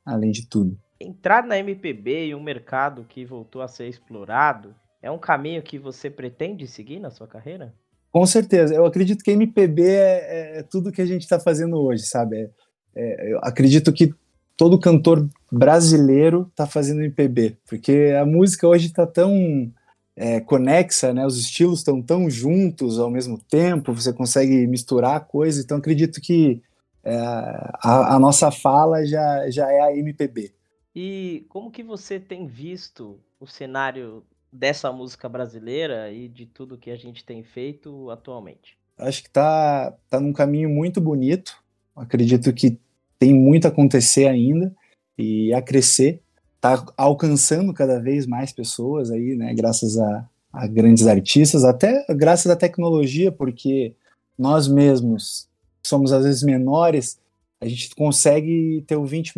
além 0.03 0.31
de 0.31 0.47
tudo. 0.47 0.75
Entrar 0.99 1.43
na 1.43 1.59
MPB 1.59 2.29
e 2.29 2.33
um 2.33 2.41
mercado 2.41 3.05
que 3.07 3.23
voltou 3.25 3.61
a 3.61 3.67
ser 3.67 3.87
explorado 3.87 4.73
é 5.03 5.11
um 5.11 5.19
caminho 5.19 5.61
que 5.61 5.77
você 5.77 6.09
pretende 6.09 6.65
seguir 6.65 6.99
na 6.99 7.11
sua 7.11 7.27
carreira? 7.27 7.71
Com 8.11 8.25
certeza. 8.25 8.75
Eu 8.75 8.85
acredito 8.85 9.23
que 9.23 9.31
MPB 9.31 9.83
é, 9.83 9.95
é, 9.95 10.59
é 10.59 10.63
tudo 10.63 10.91
que 10.91 11.01
a 11.01 11.05
gente 11.05 11.21
está 11.21 11.39
fazendo 11.39 11.77
hoje, 11.77 12.03
sabe? 12.03 12.37
É, 12.41 12.49
é, 12.95 13.33
eu 13.33 13.39
acredito 13.41 13.93
que 13.93 14.13
todo 14.57 14.79
cantor 14.79 15.27
brasileiro 15.51 16.47
está 16.51 16.67
fazendo 16.67 17.01
MPB, 17.01 17.57
porque 17.67 18.13
a 18.19 18.25
música 18.25 18.67
hoje 18.67 18.87
está 18.87 19.07
tão 19.07 19.71
é, 20.15 20.39
conexa, 20.41 21.13
né? 21.13 21.25
Os 21.25 21.39
estilos 21.39 21.79
estão 21.79 22.01
tão 22.01 22.29
juntos 22.29 22.99
ao 22.99 23.09
mesmo 23.09 23.37
tempo, 23.37 23.93
você 23.93 24.11
consegue 24.11 24.67
misturar 24.67 25.25
coisas. 25.25 25.63
Então 25.63 25.77
acredito 25.77 26.19
que 26.19 26.61
é, 27.03 27.15
a, 27.15 28.15
a, 28.15 28.19
nossa 28.19 28.51
fala 28.51 29.05
já, 29.05 29.49
já 29.49 29.71
é 29.71 29.81
a 29.81 29.97
MPB. 29.97 30.53
E 30.93 31.45
como 31.47 31.71
que 31.71 31.81
você 31.81 32.19
tem 32.19 32.45
visto 32.45 33.19
o 33.39 33.47
cenário 33.47 34.23
dessa 34.51 34.91
música 34.91 35.29
brasileira 35.29 36.11
e 36.11 36.27
de 36.27 36.45
tudo 36.45 36.77
que 36.77 36.91
a 36.91 36.95
gente 36.95 37.23
tem 37.23 37.43
feito 37.43 38.09
atualmente? 38.09 38.77
Acho 38.97 39.23
que 39.23 39.29
tá, 39.29 39.93
tá 40.09 40.19
num 40.19 40.33
caminho 40.33 40.69
muito 40.69 40.99
bonito. 40.99 41.55
Acredito 41.95 42.51
que 42.53 42.77
tem 43.17 43.33
muito 43.33 43.65
a 43.65 43.69
acontecer 43.69 44.27
ainda 44.27 44.73
e 45.17 45.53
a 45.53 45.61
crescer. 45.61 46.21
Tá 46.59 46.85
alcançando 46.97 47.73
cada 47.73 47.99
vez 47.99 48.27
mais 48.27 48.51
pessoas 48.51 49.09
aí, 49.09 49.35
né? 49.35 49.53
Graças 49.53 49.97
a, 49.97 50.29
a 50.53 50.67
grandes 50.67 51.07
artistas, 51.07 51.63
até 51.63 52.05
graças 52.09 52.51
à 52.51 52.55
tecnologia, 52.55 53.31
porque 53.31 53.95
nós 54.37 54.67
mesmos 54.67 55.49
somos 55.83 56.11
às 56.11 56.23
vezes 56.23 56.43
menores, 56.43 57.19
a 57.59 57.67
gente 57.67 57.93
consegue 57.95 58.83
ter 58.87 58.95
ouvinte 58.95 59.33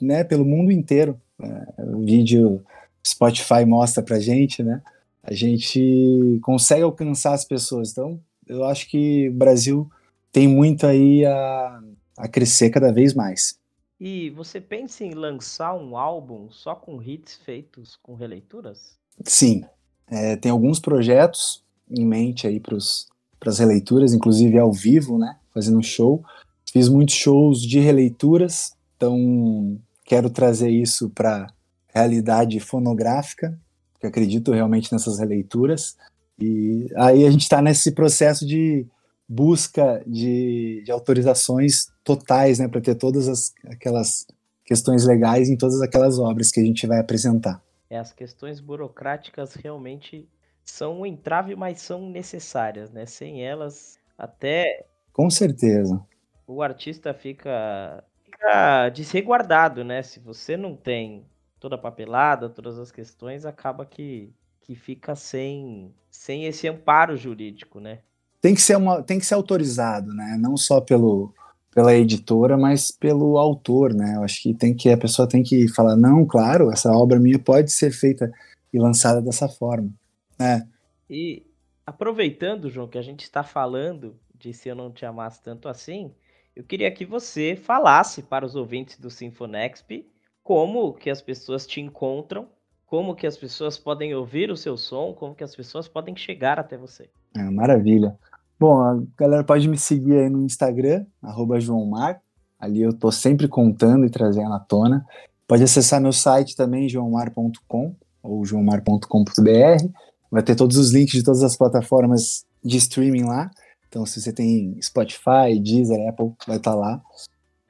né, 0.00 0.24
pelo 0.24 0.44
mundo 0.44 0.70
inteiro. 0.70 1.20
É, 1.40 1.84
vídeo 2.04 2.64
Spotify 3.06 3.64
mostra 3.66 4.02
pra 4.02 4.18
gente, 4.18 4.62
né? 4.62 4.82
A 5.22 5.32
gente 5.32 6.38
consegue 6.42 6.82
alcançar 6.82 7.34
as 7.34 7.44
pessoas. 7.44 7.90
Então, 7.92 8.20
eu 8.46 8.64
acho 8.64 8.88
que 8.88 9.28
o 9.28 9.34
Brasil 9.34 9.90
tem 10.30 10.46
muito 10.48 10.86
aí 10.86 11.24
a, 11.24 11.82
a 12.18 12.28
crescer 12.28 12.70
cada 12.70 12.92
vez 12.92 13.14
mais. 13.14 13.58
E 13.98 14.30
você 14.30 14.60
pensa 14.60 15.04
em 15.04 15.14
lançar 15.14 15.74
um 15.74 15.96
álbum 15.96 16.50
só 16.50 16.74
com 16.74 17.02
hits 17.02 17.36
feitos 17.36 17.96
com 18.02 18.14
releituras? 18.14 18.98
Sim. 19.24 19.64
É, 20.06 20.36
tem 20.36 20.50
alguns 20.50 20.78
projetos 20.78 21.64
em 21.90 22.04
mente 22.04 22.46
aí 22.46 22.60
para 22.60 22.76
as 22.76 23.58
releituras, 23.58 24.12
inclusive 24.12 24.58
ao 24.58 24.72
vivo, 24.72 25.18
né? 25.18 25.38
Fazendo 25.52 25.82
show. 25.82 26.22
Fiz 26.70 26.88
muitos 26.88 27.14
shows 27.14 27.62
de 27.62 27.78
releituras, 27.78 28.76
então 28.96 29.80
quero 30.04 30.28
trazer 30.28 30.70
isso 30.70 31.08
para 31.10 31.46
realidade 31.94 32.58
fonográfica, 32.58 33.58
que 34.00 34.06
acredito 34.06 34.52
realmente 34.52 34.92
nessas 34.92 35.18
releituras. 35.18 35.96
E 36.38 36.88
aí 36.96 37.24
a 37.24 37.30
gente 37.30 37.42
está 37.42 37.62
nesse 37.62 37.92
processo 37.92 38.46
de 38.46 38.86
busca 39.28 40.02
de, 40.06 40.82
de 40.84 40.90
autorizações 40.90 41.86
totais, 42.02 42.58
né, 42.58 42.68
para 42.68 42.80
ter 42.80 42.94
todas 42.96 43.28
as, 43.28 43.54
aquelas 43.66 44.26
questões 44.64 45.06
legais 45.06 45.48
em 45.48 45.56
todas 45.56 45.80
aquelas 45.80 46.18
obras 46.18 46.50
que 46.50 46.60
a 46.60 46.64
gente 46.64 46.86
vai 46.86 46.98
apresentar. 46.98 47.62
É, 47.88 47.98
as 47.98 48.12
questões 48.12 48.60
burocráticas 48.60 49.54
realmente 49.54 50.28
são 50.64 51.00
um 51.00 51.06
entrave, 51.06 51.54
mas 51.54 51.80
são 51.80 52.08
necessárias, 52.10 52.90
né? 52.90 53.06
Sem 53.06 53.44
elas, 53.44 53.98
até. 54.18 54.86
Com 55.12 55.30
certeza. 55.30 56.02
O 56.46 56.62
artista 56.62 57.14
fica, 57.14 58.02
fica 58.24 58.88
desreguardado, 58.90 59.84
né? 59.84 60.02
Se 60.02 60.18
você 60.18 60.56
não 60.56 60.74
tem 60.74 61.24
toda 61.64 61.76
a 61.76 61.78
papelada, 61.78 62.50
todas 62.50 62.78
as 62.78 62.92
questões, 62.92 63.46
acaba 63.46 63.86
que, 63.86 64.30
que 64.60 64.74
fica 64.74 65.16
sem, 65.16 65.90
sem 66.10 66.44
esse 66.44 66.68
amparo 66.68 67.16
jurídico, 67.16 67.80
né? 67.80 68.00
Tem 68.38 68.54
que 68.54 68.60
ser 68.60 68.76
uma, 68.76 69.02
tem 69.02 69.18
que 69.18 69.24
ser 69.24 69.32
autorizado, 69.32 70.12
né? 70.12 70.36
Não 70.38 70.58
só 70.58 70.78
pelo 70.82 71.32
pela 71.74 71.94
editora, 71.94 72.58
mas 72.58 72.90
pelo 72.90 73.38
autor, 73.38 73.94
né? 73.94 74.14
Eu 74.16 74.22
acho 74.24 74.42
que 74.42 74.52
tem 74.52 74.74
que 74.74 74.90
a 74.90 74.98
pessoa 74.98 75.26
tem 75.26 75.42
que 75.42 75.66
falar 75.68 75.96
não, 75.96 76.26
claro, 76.26 76.70
essa 76.70 76.92
obra 76.92 77.18
minha 77.18 77.38
pode 77.38 77.72
ser 77.72 77.90
feita 77.90 78.30
e 78.70 78.78
lançada 78.78 79.22
dessa 79.22 79.48
forma, 79.48 79.90
né? 80.38 80.68
E 81.08 81.46
aproveitando, 81.86 82.68
João, 82.68 82.86
que 82.86 82.98
a 82.98 83.02
gente 83.02 83.22
está 83.22 83.42
falando 83.42 84.20
de 84.38 84.52
se 84.52 84.68
eu 84.68 84.74
não 84.74 84.92
te 84.92 85.06
amasse 85.06 85.42
tanto 85.42 85.66
assim, 85.66 86.12
eu 86.54 86.62
queria 86.62 86.90
que 86.90 87.06
você 87.06 87.56
falasse 87.56 88.22
para 88.22 88.44
os 88.44 88.54
ouvintes 88.54 88.98
do 88.98 89.08
Sinfonexp 89.08 90.04
como 90.44 90.92
que 90.92 91.08
as 91.08 91.22
pessoas 91.22 91.66
te 91.66 91.80
encontram, 91.80 92.46
como 92.86 93.16
que 93.16 93.26
as 93.26 93.36
pessoas 93.36 93.78
podem 93.78 94.14
ouvir 94.14 94.50
o 94.50 94.56
seu 94.56 94.76
som, 94.76 95.14
como 95.14 95.34
que 95.34 95.42
as 95.42 95.56
pessoas 95.56 95.88
podem 95.88 96.14
chegar 96.14 96.60
até 96.60 96.76
você. 96.76 97.08
É, 97.34 97.42
maravilha. 97.50 98.16
Bom, 98.60 98.80
a 98.80 99.02
galera 99.18 99.42
pode 99.42 99.66
me 99.66 99.78
seguir 99.78 100.18
aí 100.18 100.28
no 100.28 100.44
Instagram, 100.44 101.06
arroba 101.20 101.58
joãomar, 101.58 102.20
ali 102.60 102.82
eu 102.82 102.92
tô 102.92 103.10
sempre 103.10 103.48
contando 103.48 104.04
e 104.04 104.10
trazendo 104.10 104.52
à 104.52 104.60
tona. 104.60 105.04
Pode 105.48 105.62
acessar 105.62 106.00
meu 106.00 106.12
site 106.12 106.54
também, 106.54 106.88
joãomar.com 106.88 107.96
ou 108.22 108.44
joãomar.com.br, 108.44 109.88
vai 110.30 110.42
ter 110.42 110.54
todos 110.54 110.76
os 110.76 110.92
links 110.92 111.14
de 111.14 111.24
todas 111.24 111.42
as 111.42 111.56
plataformas 111.56 112.44
de 112.62 112.76
streaming 112.76 113.24
lá, 113.24 113.50
então 113.88 114.04
se 114.04 114.20
você 114.20 114.32
tem 114.32 114.80
Spotify, 114.80 115.58
Deezer, 115.62 116.08
Apple, 116.08 116.32
vai 116.46 116.58
estar 116.58 116.72
tá 116.72 116.76
lá. 116.76 117.02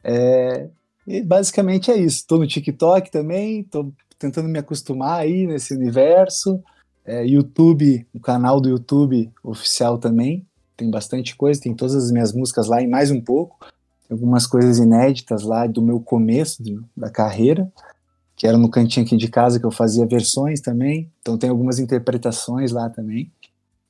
É, 0.03 0.69
e 1.07 1.23
basicamente 1.23 1.91
é 1.91 1.97
isso. 1.97 2.19
Estou 2.19 2.39
no 2.39 2.47
TikTok 2.47 3.11
também, 3.11 3.61
estou 3.61 3.93
tentando 4.19 4.49
me 4.49 4.59
acostumar 4.59 5.21
aí 5.21 5.47
nesse 5.47 5.75
universo. 5.75 6.63
É, 7.05 7.27
YouTube, 7.27 8.07
o 8.15 8.21
canal 8.21 8.61
do 8.61 8.69
YouTube 8.69 9.31
oficial 9.43 9.99
também. 9.99 10.47
tem 10.77 10.91
bastante 10.91 11.37
coisa, 11.37 11.61
tem 11.61 11.75
todas 11.75 11.95
as 11.95 12.11
minhas 12.11 12.33
músicas 12.33 12.67
lá 12.67 12.83
e 12.83 12.87
mais 12.87 13.11
um 13.11 13.21
pouco. 13.21 13.59
Tem 14.09 14.15
algumas 14.15 14.47
coisas 14.47 14.79
inéditas 14.79 15.43
lá 15.43 15.67
do 15.67 15.81
meu 15.81 16.01
começo 16.01 16.63
de, 16.63 16.81
da 16.97 17.11
carreira, 17.11 17.71
que 18.35 18.47
era 18.47 18.59
no 18.59 18.71
cantinho 18.71 19.07
aqui 19.07 19.17
de 19.17 19.29
casa 19.29 19.61
que 19.61 19.67
eu 19.67 19.71
fazia 19.71 20.07
versões 20.07 20.61
também. 20.61 21.11
Então 21.21 21.39
tem 21.39 21.51
algumas 21.51 21.79
interpretações 21.79 22.73
lá 22.73 22.89
também. 22.91 23.31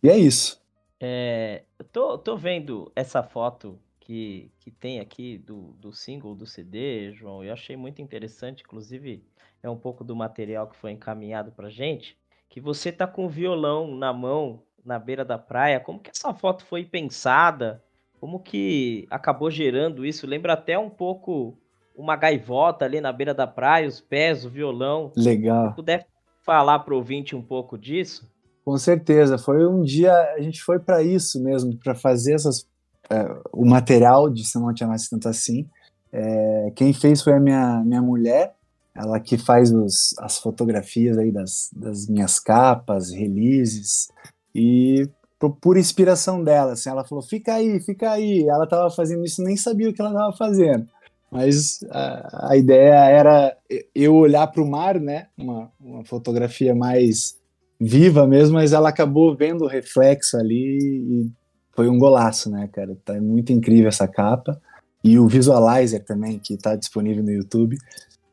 E 0.03 0.11
é 0.11 0.19
isso. 0.19 0.61
É, 1.01 1.63
tô, 1.93 2.19
tô 2.19 2.37
vendo 2.37 2.91
essa 2.95 3.23
foto 3.23 3.79
que, 4.05 4.51
que 4.61 4.71
tem 4.71 5.01
aqui 5.01 5.39
do, 5.39 5.73
do 5.81 5.93
single 5.93 6.35
do 6.35 6.47
CD, 6.47 7.13
João. 7.13 7.43
Eu 7.43 7.53
achei 7.53 7.75
muito 7.75 8.03
interessante, 8.03 8.63
inclusive 8.63 9.25
é 9.63 9.69
um 9.69 9.77
pouco 9.77 10.05
do 10.05 10.15
material 10.15 10.69
que 10.69 10.77
foi 10.77 10.93
encaminhado 10.93 11.51
pra 11.51 11.71
gente, 11.71 12.17
que 12.51 12.61
você 12.61 12.93
tá 12.93 13.07
com 13.07 13.25
o 13.25 13.31
violão 13.31 13.97
na 13.97 14.13
mão, 14.13 14.63
na 14.85 14.99
beira 14.99 15.25
da 15.25 15.39
praia. 15.39 15.81
Como 15.81 15.99
que 15.99 16.11
essa 16.11 16.35
foto 16.35 16.65
foi 16.67 16.85
pensada? 16.85 17.83
Como 18.21 18.41
que 18.41 19.07
acabou 19.11 19.51
gerando 19.51 20.05
isso? 20.05 20.27
Lembra 20.27 20.53
até 20.53 20.79
um 20.79 20.91
pouco 20.91 21.59
uma 21.97 22.15
gaivota 22.15 22.85
ali 22.85 23.01
na 23.01 23.13
beira 23.13 23.33
da 23.33 23.47
praia, 23.47 23.89
os 23.89 24.03
pés, 24.03 24.45
o 24.45 24.51
violão. 24.51 25.13
Legal. 25.17 25.71
Se 25.71 25.77
puder 25.77 26.07
falar 26.43 26.81
para 26.81 26.93
o 26.93 26.99
ouvinte 26.99 27.35
um 27.35 27.43
pouco 27.43 27.79
disso? 27.79 28.31
Com 28.65 28.77
certeza. 28.77 29.39
Foi 29.39 29.67
um 29.67 29.83
dia, 29.83 30.13
a 30.35 30.41
gente 30.41 30.63
foi 30.63 30.79
para 30.79 31.03
isso 31.03 31.43
mesmo, 31.43 31.79
para 31.79 31.95
fazer 31.95 32.35
essas, 32.35 32.69
é, 33.11 33.37
o 33.53 33.65
material 33.65 34.31
de 34.31 34.45
Se 34.45 34.59
Não 34.59 34.73
Te 34.73 34.85
Amasse 34.85 35.11
Tanto 35.11 35.29
Assim. 35.29 35.69
É, 36.13 36.73
quem 36.77 36.93
fez 36.93 37.23
foi 37.23 37.35
a 37.35 37.41
minha, 37.41 37.83
minha 37.85 38.03
mulher, 38.03 38.55
ela 38.95 39.19
que 39.19 39.37
faz 39.37 39.73
os, 39.73 40.15
as 40.19 40.39
fotografias 40.39 41.19
aí 41.19 41.33
das, 41.33 41.71
das 41.75 42.07
minhas 42.07 42.39
capas, 42.39 43.11
releases, 43.11 44.09
e 44.55 45.09
por 45.39 45.57
pura 45.57 45.81
inspiração 45.81 46.43
dela, 46.43 46.73
assim, 46.73 46.89
ela 46.89 47.05
falou, 47.05 47.23
fica 47.23 47.55
aí, 47.55 47.81
fica 47.81 48.13
aí, 48.13 48.47
ela 48.49 48.65
estava 48.65 48.89
fazendo 48.91 49.25
isso, 49.25 49.43
nem 49.43 49.57
sabia 49.57 49.91
o 49.91 49.93
que 49.93 50.01
ela 50.01 50.13
estava 50.13 50.33
fazendo, 50.37 50.87
mas 51.31 51.81
a, 51.91 52.53
a, 52.53 52.57
ideia 52.57 52.95
era 53.11 53.57
eu 53.93 54.15
olhar 54.15 54.47
para 54.47 54.63
o 54.63 54.71
mar, 54.71 55.01
né, 55.01 55.27
uma, 55.37 55.71
uma 55.81 56.05
fotografia 56.05 56.75
mais 56.75 57.37
viva 57.81 58.27
mesmo, 58.27 58.55
mas 58.55 58.73
ela 58.73 58.89
acabou 58.89 59.37
vendo 59.37 59.65
o 59.65 59.69
reflexo 59.69 60.37
ali 60.37 60.79
e 60.79 61.31
foi 61.75 61.89
um 61.89 61.99
golaço, 61.99 62.51
né, 62.51 62.69
cara, 62.73 62.97
tá 63.05 63.15
muito 63.21 63.53
incrível 63.53 63.89
essa 63.89 64.07
capa, 64.09 64.61
e 65.03 65.19
o 65.19 65.29
visualizer 65.29 66.05
também, 66.05 66.39
que 66.39 66.55
está 66.55 66.75
disponível 66.77 67.23
no 67.23 67.31
YouTube, 67.31 67.77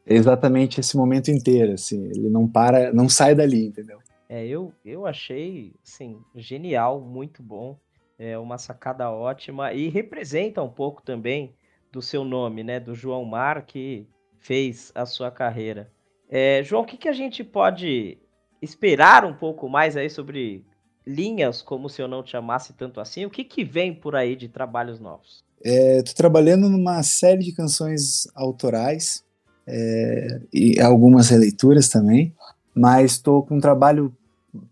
é 0.05 0.15
exatamente 0.15 0.79
esse 0.79 0.95
momento 0.95 1.29
inteiro, 1.29 1.73
assim, 1.73 2.05
ele 2.05 2.29
não 2.29 2.47
para, 2.47 2.93
não 2.93 3.09
sai 3.09 3.35
dali, 3.35 3.67
entendeu? 3.67 3.99
É, 4.29 4.47
eu, 4.47 4.73
eu 4.85 5.05
achei, 5.05 5.73
assim, 5.85 6.17
genial, 6.35 7.01
muito 7.01 7.43
bom, 7.43 7.77
é 8.17 8.37
uma 8.37 8.57
sacada 8.57 9.11
ótima. 9.11 9.73
E 9.73 9.89
representa 9.89 10.61
um 10.61 10.69
pouco 10.69 11.01
também 11.01 11.53
do 11.91 12.01
seu 12.01 12.23
nome, 12.23 12.63
né, 12.63 12.79
do 12.79 12.95
João 12.95 13.25
Mar, 13.25 13.65
que 13.65 14.07
fez 14.37 14.91
a 14.95 15.05
sua 15.05 15.29
carreira. 15.29 15.91
É, 16.29 16.63
João, 16.63 16.83
o 16.83 16.85
que, 16.85 16.97
que 16.97 17.09
a 17.09 17.13
gente 17.13 17.43
pode 17.43 18.17
esperar 18.61 19.25
um 19.25 19.33
pouco 19.33 19.67
mais 19.67 19.97
aí 19.97 20.09
sobre 20.09 20.63
linhas 21.05 21.61
como 21.61 21.89
Se 21.89 22.01
Eu 22.01 22.07
Não 22.07 22.23
Te 22.23 22.37
Amasse 22.37 22.73
Tanto 22.73 22.99
Assim? 22.99 23.25
O 23.25 23.29
que, 23.29 23.43
que 23.43 23.63
vem 23.63 23.93
por 23.93 24.15
aí 24.15 24.35
de 24.35 24.47
trabalhos 24.47 24.99
novos? 24.99 25.43
Estou 25.63 26.11
é, 26.11 26.15
trabalhando 26.15 26.69
numa 26.69 27.01
série 27.03 27.43
de 27.43 27.51
canções 27.51 28.27
autorais 28.33 29.23
é, 29.67 30.41
e 30.51 30.79
algumas 30.79 31.29
releituras 31.29 31.87
também, 31.87 32.33
mas 32.73 33.13
estou 33.13 33.43
com 33.43 33.57
um 33.57 33.61
trabalho 33.61 34.13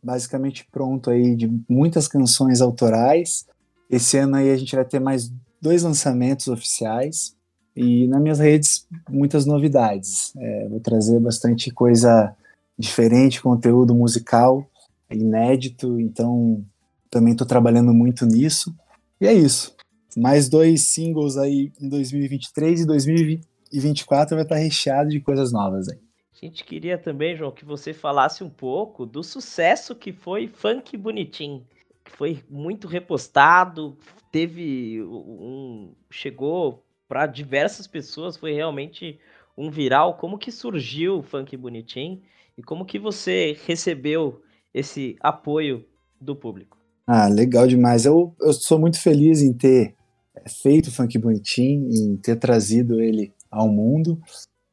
basicamente 0.04 0.68
pronto 0.72 1.10
aí 1.10 1.36
de 1.36 1.50
muitas 1.70 2.08
canções 2.08 2.60
autorais. 2.60 3.46
Esse 3.90 4.18
ano 4.18 4.36
aí 4.36 4.52
a 4.52 4.58
gente 4.58 4.76
vai 4.76 4.86
ter 4.86 5.00
mais 5.00 5.32
dois 5.62 5.84
lançamentos 5.84 6.48
oficiais 6.48 7.36
e 7.76 8.08
nas 8.08 8.22
minhas 8.22 8.40
redes 8.40 8.88
muitas 9.10 9.46
novidades. 9.46 10.34
É, 10.38 10.68
vou 10.68 10.80
trazer 10.80 11.20
bastante 11.20 11.72
coisa 11.72 12.36
diferente, 12.78 13.42
conteúdo 13.42 13.94
musical 13.94 14.68
inédito, 15.12 16.00
então 16.00 16.64
também 17.10 17.32
estou 17.32 17.48
trabalhando 17.48 17.94
muito 17.94 18.26
nisso. 18.26 18.76
E 19.20 19.28
é 19.28 19.34
isso. 19.34 19.76
Mais 20.18 20.50
dois 20.50 20.82
singles 20.82 21.38
aí 21.38 21.72
em 21.80 21.90
2023 21.90 22.82
e 22.82 22.86
2024 22.86 24.36
vai 24.36 24.44
estar 24.44 24.56
recheado 24.56 25.10
de 25.10 25.20
coisas 25.20 25.52
novas 25.52 25.90
aí. 25.90 26.00
A 26.42 26.46
gente 26.46 26.64
queria 26.64 26.98
também, 26.98 27.36
João, 27.36 27.52
que 27.52 27.66
você 27.66 27.94
falasse 27.94 28.44
um 28.44 28.50
pouco 28.50 29.06
do 29.06 29.22
sucesso 29.22 29.94
que 29.94 30.14
foi 30.14 30.48
Funk 30.48 30.96
Bonitinho, 30.96 31.66
que 32.04 32.12
foi 32.12 32.42
muito 32.50 32.88
repostado, 32.88 33.98
teve 34.32 35.04
um 35.04 35.92
chegou 36.10 36.84
para 37.10 37.28
diversas 37.28 37.88
pessoas, 37.88 38.38
foi 38.38 38.54
realmente 38.54 39.20
um 39.58 39.70
viral. 39.70 40.14
Como 40.14 40.38
que 40.38 40.52
surgiu 40.52 41.18
o 41.18 41.24
Funk 41.24 41.58
Bonitinho 41.58 42.22
e 42.58 42.64
como 42.64 42.86
que 42.86 42.98
você 42.98 43.58
recebeu 43.66 44.42
esse 44.74 45.16
apoio 45.20 45.86
do 46.20 46.36
público? 46.36 46.78
Ah, 47.08 47.28
legal 47.28 47.68
demais. 47.68 48.06
Eu, 48.06 48.36
eu 48.42 48.54
sou 48.54 48.80
muito 48.80 49.00
feliz 49.00 49.42
em 49.42 49.54
ter 49.54 49.96
feito 50.62 50.88
o 50.88 50.92
Funk 50.92 51.18
Bonitinho, 51.18 51.90
em 51.92 52.16
ter 52.18 52.36
trazido 52.36 53.02
ele 53.02 53.34
ao 53.50 53.68
mundo 53.68 54.22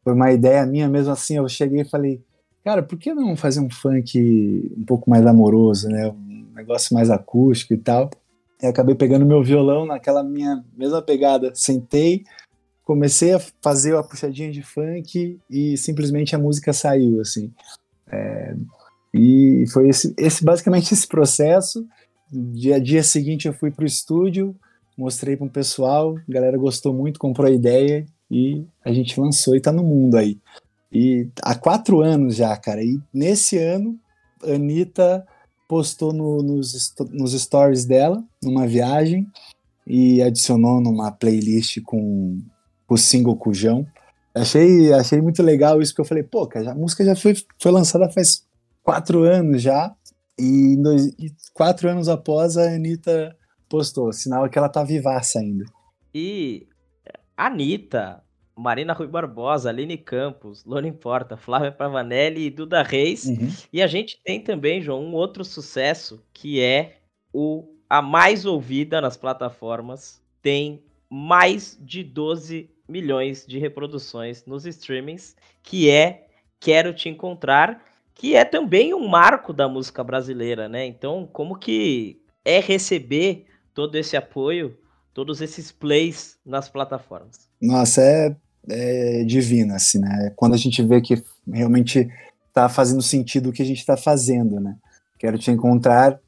foi 0.07 0.15
uma 0.15 0.31
ideia 0.31 0.65
minha 0.65 0.89
mesmo 0.89 1.13
assim. 1.13 1.35
Eu 1.37 1.49
cheguei 1.49 1.81
e 1.81 1.85
falei, 1.85 2.23
cara, 2.65 2.81
por 2.81 2.97
que 2.97 3.13
não 3.13 3.37
fazer 3.37 3.59
um 3.59 3.69
funk 3.69 4.73
um 4.79 4.85
pouco 4.85 5.11
mais 5.11 5.27
amoroso, 5.27 5.89
né? 5.89 6.09
Um 6.09 6.47
negócio 6.55 6.95
mais 6.95 7.11
acústico 7.11 7.75
e 7.75 7.77
tal. 7.77 8.09
E 8.63 8.67
acabei 8.67 8.95
pegando 8.95 9.27
meu 9.27 9.43
violão 9.43 9.85
naquela 9.85 10.23
minha 10.23 10.65
mesma 10.77 11.03
pegada. 11.03 11.51
Sentei, 11.57 12.23
comecei 12.85 13.33
a 13.33 13.41
fazer 13.61 13.97
a 13.97 14.03
puxadinha 14.05 14.53
de 14.53 14.63
funk 14.63 15.41
e 15.51 15.77
simplesmente 15.77 16.37
a 16.37 16.39
música 16.39 16.73
saiu, 16.73 17.21
assim. 17.21 17.53
É, 18.07 18.55
e 19.17 19.67
foi 19.69 19.89
esse, 19.89 20.15
esse, 20.19 20.45
basicamente 20.45 20.93
esse 20.93 21.07
processo. 21.07 21.87
Dia, 22.31 22.81
dia 22.81 23.03
seguinte 23.03 23.47
eu 23.47 23.55
fui 23.55 23.71
pro 23.71 23.87
estúdio, 23.87 24.55
mostrei 24.97 25.37
para 25.37 25.47
um 25.47 25.49
pessoal, 25.51 26.17
a 26.17 26.33
galera 26.33 26.59
gostou 26.59 26.93
muito, 26.93 27.19
comprou 27.19 27.47
a 27.47 27.51
ideia 27.51 28.05
e 28.31 28.65
a 28.85 28.93
gente 28.93 29.19
lançou 29.19 29.57
e 29.57 29.61
tá 29.61 29.73
no 29.73 29.83
mundo 29.83 30.17
aí. 30.17 30.39
E 30.93 31.29
há 31.43 31.55
quatro 31.55 32.01
anos 32.01 32.37
já, 32.37 32.55
cara. 32.57 32.83
E 32.83 33.01
nesse 33.13 33.59
ano, 33.59 33.99
a 34.43 34.53
Anitta 34.53 35.27
postou 35.69 36.13
no, 36.13 36.43
nos, 36.43 36.95
nos 37.11 37.33
stories 37.33 37.85
dela, 37.85 38.23
numa 38.43 38.67
viagem, 38.67 39.27
e 39.87 40.21
adicionou 40.23 40.81
numa 40.81 41.11
playlist 41.11 41.81
com 41.83 42.39
o 42.89 42.97
single 42.97 43.37
Cujão. 43.37 43.87
Achei, 44.35 44.93
achei 44.93 45.21
muito 45.21 45.43
legal 45.43 45.81
isso, 45.81 45.95
que 45.95 46.01
eu 46.01 46.05
falei, 46.05 46.23
pô, 46.23 46.47
cara, 46.47 46.73
a 46.73 46.75
música 46.75 47.05
já 47.05 47.17
foi, 47.17 47.35
foi 47.59 47.73
lançada 47.73 48.11
faz 48.11 48.46
quatro 48.87 49.25
anos 49.25 49.61
já, 49.61 49.93
e, 50.39 50.77
dois, 50.77 51.07
e 51.19 51.35
quatro 51.53 51.89
anos 51.89 52.09
após 52.09 52.57
a 52.57 52.63
Anitta 52.63 53.37
postou, 53.69 54.13
sinal 54.13 54.49
que 54.49 54.57
ela 54.57 54.69
tá 54.69 54.85
vivaça 54.85 55.41
ainda. 55.41 55.65
E 56.15 56.69
Anitta, 57.37 58.23
Marina 58.57 58.93
Rui 58.93 59.09
Barbosa, 59.09 59.71
Aline 59.71 59.99
Campos, 59.99 60.65
Lona 60.65 60.93
Porta, 60.93 61.37
Flávia 61.37 61.73
Pavanelli 61.73 62.47
e 62.47 62.51
Duda 62.51 62.85
Reis. 62.85 63.25
Uhum. 63.25 63.49
E 63.73 63.83
a 63.83 63.89
gente 63.89 64.21
tem 64.25 64.41
também, 64.41 64.81
João, 64.81 65.05
um 65.05 65.15
outro 65.15 65.45
sucesso 65.45 66.23
que 66.33 66.61
é 66.61 66.99
o 67.33 67.69
a 67.91 68.01
mais 68.01 68.47
ouvida 68.47 69.01
nas 69.01 69.17
plataformas. 69.17 70.23
Tem 70.41 70.85
mais 71.11 71.77
de 71.81 72.05
12 72.05 72.71
milhões 72.89 73.45
de 73.47 73.59
reproduções 73.59 74.45
nos 74.47 74.65
streamings, 74.65 75.35
que 75.63 75.91
é 75.91 76.29
Quero 76.61 76.95
Te 76.95 77.09
Encontrar, 77.09 77.83
que 78.17 78.35
é 78.35 78.45
também 78.45 78.93
um 78.93 79.07
marco 79.07 79.53
da 79.53 79.69
música 79.69 80.03
brasileira, 80.03 80.69
né? 80.69 80.85
Então, 80.85 81.29
como 81.33 81.57
que 81.57 82.21
é 82.45 82.59
receber 82.59 83.47
todo 83.73 83.95
esse 83.95 84.17
apoio 84.17 84.77
todos 85.17 85.41
esses 85.41 85.73
plays 85.73 86.37
nas 86.45 86.69
plataformas. 86.69 87.49
Nossa, 87.59 88.03
é, 88.03 88.37
é 88.69 89.25
divino, 89.25 89.75
assim, 89.75 89.99
né? 89.99 90.31
Quando 90.37 90.53
a 90.53 90.59
gente 90.59 90.83
vê 90.83 91.01
que 91.01 91.23
realmente 91.51 92.07
está 92.49 92.69
fazendo 92.69 93.01
sentido 93.01 93.49
o 93.49 93.53
que 93.53 93.63
a 93.63 93.65
gente 93.65 93.79
está 93.79 93.97
fazendo, 93.97 94.61
né? 94.61 94.77
Quero 95.19 95.39
te 95.39 95.51
encontrar. 95.51 96.21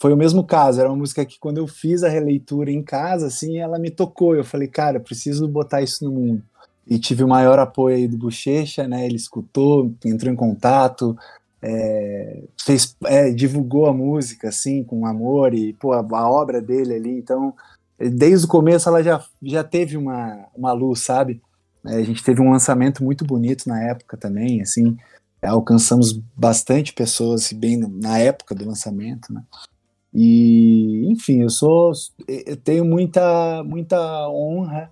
Foi 0.00 0.12
o 0.12 0.16
mesmo 0.16 0.42
caso, 0.42 0.80
era 0.80 0.88
uma 0.88 0.96
música 0.96 1.24
que 1.24 1.38
quando 1.38 1.58
eu 1.58 1.68
fiz 1.68 2.02
a 2.02 2.08
releitura 2.08 2.72
em 2.72 2.82
casa, 2.82 3.28
assim, 3.28 3.58
ela 3.58 3.78
me 3.78 3.88
tocou. 3.88 4.34
Eu 4.34 4.42
falei, 4.42 4.66
cara, 4.66 4.98
preciso 4.98 5.46
botar 5.46 5.80
isso 5.80 6.04
no 6.04 6.10
mundo. 6.10 6.42
E 6.88 6.98
tive 6.98 7.22
o 7.22 7.28
maior 7.28 7.58
apoio 7.58 7.96
aí 7.96 8.08
do 8.08 8.16
Bochecha, 8.16 8.88
né? 8.88 9.04
Ele 9.04 9.16
escutou, 9.16 9.94
entrou 10.04 10.32
em 10.32 10.36
contato, 10.36 11.16
é, 11.60 12.44
fez, 12.60 12.96
é, 13.04 13.30
divulgou 13.30 13.86
a 13.86 13.92
música, 13.92 14.48
assim, 14.48 14.82
com 14.82 15.04
amor 15.04 15.52
e, 15.52 15.74
pô, 15.74 15.92
a, 15.92 16.00
a 16.00 16.30
obra 16.30 16.62
dele 16.62 16.94
ali. 16.94 17.10
Então, 17.10 17.54
desde 17.98 18.46
o 18.46 18.48
começo 18.48 18.88
ela 18.88 19.02
já, 19.02 19.22
já 19.42 19.62
teve 19.62 19.96
uma, 19.96 20.46
uma 20.56 20.72
luz, 20.72 21.00
sabe? 21.00 21.42
É, 21.86 21.96
a 21.96 22.02
gente 22.02 22.24
teve 22.24 22.40
um 22.40 22.50
lançamento 22.50 23.04
muito 23.04 23.24
bonito 23.24 23.68
na 23.68 23.82
época 23.82 24.16
também, 24.16 24.62
assim, 24.62 24.96
alcançamos 25.42 26.12
bastante 26.34 26.92
pessoas 26.92 27.52
bem 27.52 27.76
na 27.76 28.18
época 28.18 28.54
do 28.54 28.66
lançamento, 28.66 29.32
né? 29.32 29.42
E, 30.12 31.06
enfim, 31.12 31.42
eu 31.42 31.50
sou, 31.50 31.92
eu 32.26 32.56
tenho 32.56 32.84
muita, 32.84 33.62
muita 33.62 34.28
honra 34.30 34.90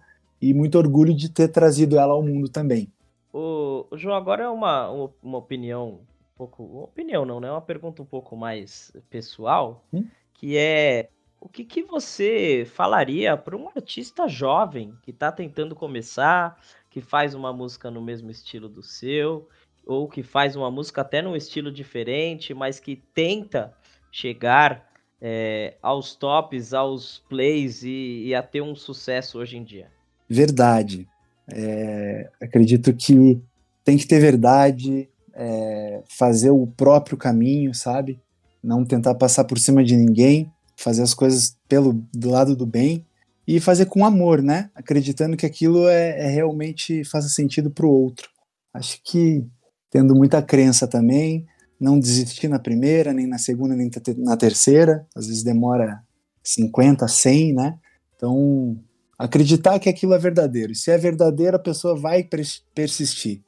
e 0.49 0.55
muito 0.55 0.79
orgulho 0.79 1.15
de 1.15 1.29
ter 1.29 1.49
trazido 1.49 1.99
ela 1.99 2.13
ao 2.13 2.23
mundo 2.23 2.49
também. 2.49 2.89
O, 3.33 3.87
o 3.91 3.97
João, 3.97 4.17
agora 4.17 4.45
é 4.45 4.49
uma, 4.49 4.89
uma 5.23 5.39
opinião 5.39 6.01
um 6.35 6.37
pouco, 6.37 6.63
opinião 6.83 7.25
não, 7.25 7.41
né? 7.41 7.51
Uma 7.51 7.63
pergunta 7.63 8.03
um 8.03 8.07
pouco 8.07 8.37
mais 8.37 8.93
pessoal, 9.11 9.85
hum? 9.93 10.07
que 10.35 10.57
é 10.57 11.09
o 11.41 11.49
que, 11.49 11.65
que 11.65 11.83
você 11.83 12.67
falaria 12.67 13.37
para 13.37 13.57
um 13.57 13.69
artista 13.69 14.27
jovem 14.27 14.95
que 15.03 15.11
está 15.11 15.31
tentando 15.31 15.75
começar, 15.75 16.61
que 16.91 17.01
faz 17.01 17.35
uma 17.35 17.53
música 17.53 17.91
no 17.91 18.03
mesmo 18.03 18.31
estilo 18.31 18.69
do 18.69 18.83
seu, 18.83 19.49
ou 19.87 20.09
que 20.09 20.23
faz 20.23 20.57
uma 20.57 20.71
música 20.71 21.03
até 21.03 21.23
num 21.23 21.37
estilo 21.37 21.71
diferente, 21.71 22.53
mas 22.53 22.81
que 22.81 22.97
tenta 23.15 23.75
chegar 24.11 24.91
é, 25.21 25.77
aos 25.81 26.15
tops, 26.15 26.75
aos 26.75 27.19
plays 27.29 27.83
e, 27.83 28.25
e, 28.27 28.35
a 28.35 28.43
ter 28.43 28.61
um 28.61 28.75
sucesso 28.75 29.39
hoje 29.39 29.57
em 29.57 29.65
dia? 29.65 29.91
Verdade. 30.29 31.07
É, 31.53 32.29
acredito 32.41 32.93
que 32.93 33.41
tem 33.85 33.97
que 33.97 34.07
ter 34.07 34.19
verdade, 34.19 35.09
é, 35.35 36.03
fazer 36.09 36.51
o 36.51 36.67
próprio 36.67 37.17
caminho, 37.17 37.73
sabe? 37.75 38.19
Não 38.63 38.85
tentar 38.85 39.15
passar 39.15 39.45
por 39.45 39.59
cima 39.59 39.85
de 39.85 39.97
ninguém, 39.97 40.51
fazer 40.77 41.03
as 41.03 41.15
coisas 41.15 41.57
pelo 41.69 41.93
do 42.13 42.31
lado 42.31 42.57
do 42.57 42.67
bem 42.67 43.05
e 43.47 43.61
fazer 43.61 43.87
com 43.87 44.05
amor, 44.05 44.43
né? 44.43 44.71
Acreditando 44.75 45.37
que 45.37 45.47
aquilo 45.47 45.87
é, 45.89 46.27
é 46.27 46.29
realmente 46.29 47.05
faça 47.05 47.29
sentido 47.29 47.71
para 47.71 47.87
o 47.87 47.91
outro. 47.91 48.29
Acho 48.75 49.01
que 49.05 49.45
tendo 49.91 50.15
muita 50.15 50.43
crença 50.43 50.87
também, 50.87 51.47
não 51.79 51.99
desistir 51.99 52.49
na 52.49 52.59
primeira, 52.59 53.13
nem 53.13 53.27
na 53.27 53.39
segunda, 53.39 53.77
nem 53.77 53.91
na 54.19 54.37
terceira, 54.37 55.07
às 55.15 55.27
vezes 55.27 55.43
demora 55.43 56.03
50, 56.43 57.07
100, 57.07 57.55
né? 57.55 57.79
Então, 58.17 58.79
acreditar 59.19 59.79
que 59.79 59.89
aquilo 59.89 60.15
é 60.15 60.19
verdadeiro. 60.19 60.73
E 60.73 60.77
se 60.77 60.91
é 60.91 60.99
verdadeiro, 60.99 61.57
a 61.57 61.61
pessoa 61.61 61.99
vai 61.99 62.29
persistir. 62.75 63.43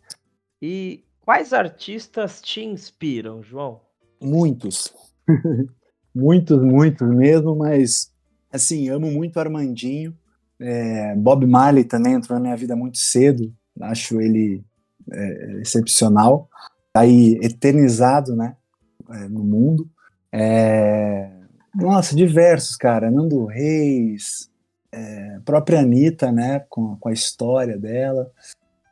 E 0.60 1.04
quais 1.20 1.52
artistas 1.52 2.40
te 2.40 2.62
inspiram, 2.62 3.42
João? 3.42 3.80
Muitos. 4.20 4.92
muitos, 6.14 6.60
muitos 6.62 7.08
mesmo, 7.08 7.54
mas 7.56 8.12
assim, 8.52 8.88
amo 8.88 9.10
muito 9.10 9.38
Armandinho. 9.38 10.16
É, 10.60 11.14
Bob 11.14 11.46
Marley 11.46 11.84
também 11.84 12.14
entrou 12.14 12.38
na 12.38 12.42
minha 12.42 12.56
vida 12.56 12.74
muito 12.74 12.98
cedo. 12.98 13.52
Acho 13.80 14.20
ele 14.20 14.64
é, 15.12 15.60
excepcional, 15.60 16.48
tá 16.92 17.00
aí 17.00 17.38
eternizado, 17.42 18.34
né, 18.34 18.56
é, 19.10 19.28
no 19.28 19.44
mundo. 19.44 19.88
É, 20.32 21.30
nossa, 21.74 22.14
diversos, 22.14 22.76
cara, 22.76 23.10
Nando 23.10 23.46
Reis, 23.46 24.50
é, 24.98 25.40
própria 25.44 25.80
Anitta, 25.80 26.32
né, 26.32 26.60
com, 26.68 26.96
com 26.96 27.08
a 27.08 27.12
história 27.12 27.78
dela, 27.78 28.30